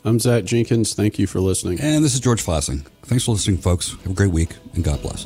I'm 0.06 0.20
Zach 0.20 0.44
Jenkins. 0.44 0.94
Thank 0.94 1.18
you 1.18 1.28
for 1.28 1.40
listening. 1.40 1.80
And 1.80 2.04
this 2.04 2.14
is 2.14 2.20
George 2.20 2.44
Fossing. 2.44 2.86
Thanks 3.04 3.26
for 3.26 3.32
listening, 3.32 3.58
folks. 3.58 3.92
Have 4.04 4.12
a 4.12 4.14
great 4.14 4.32
week, 4.32 4.56
and 4.76 4.84
God 4.84 5.02
bless. 5.02 5.26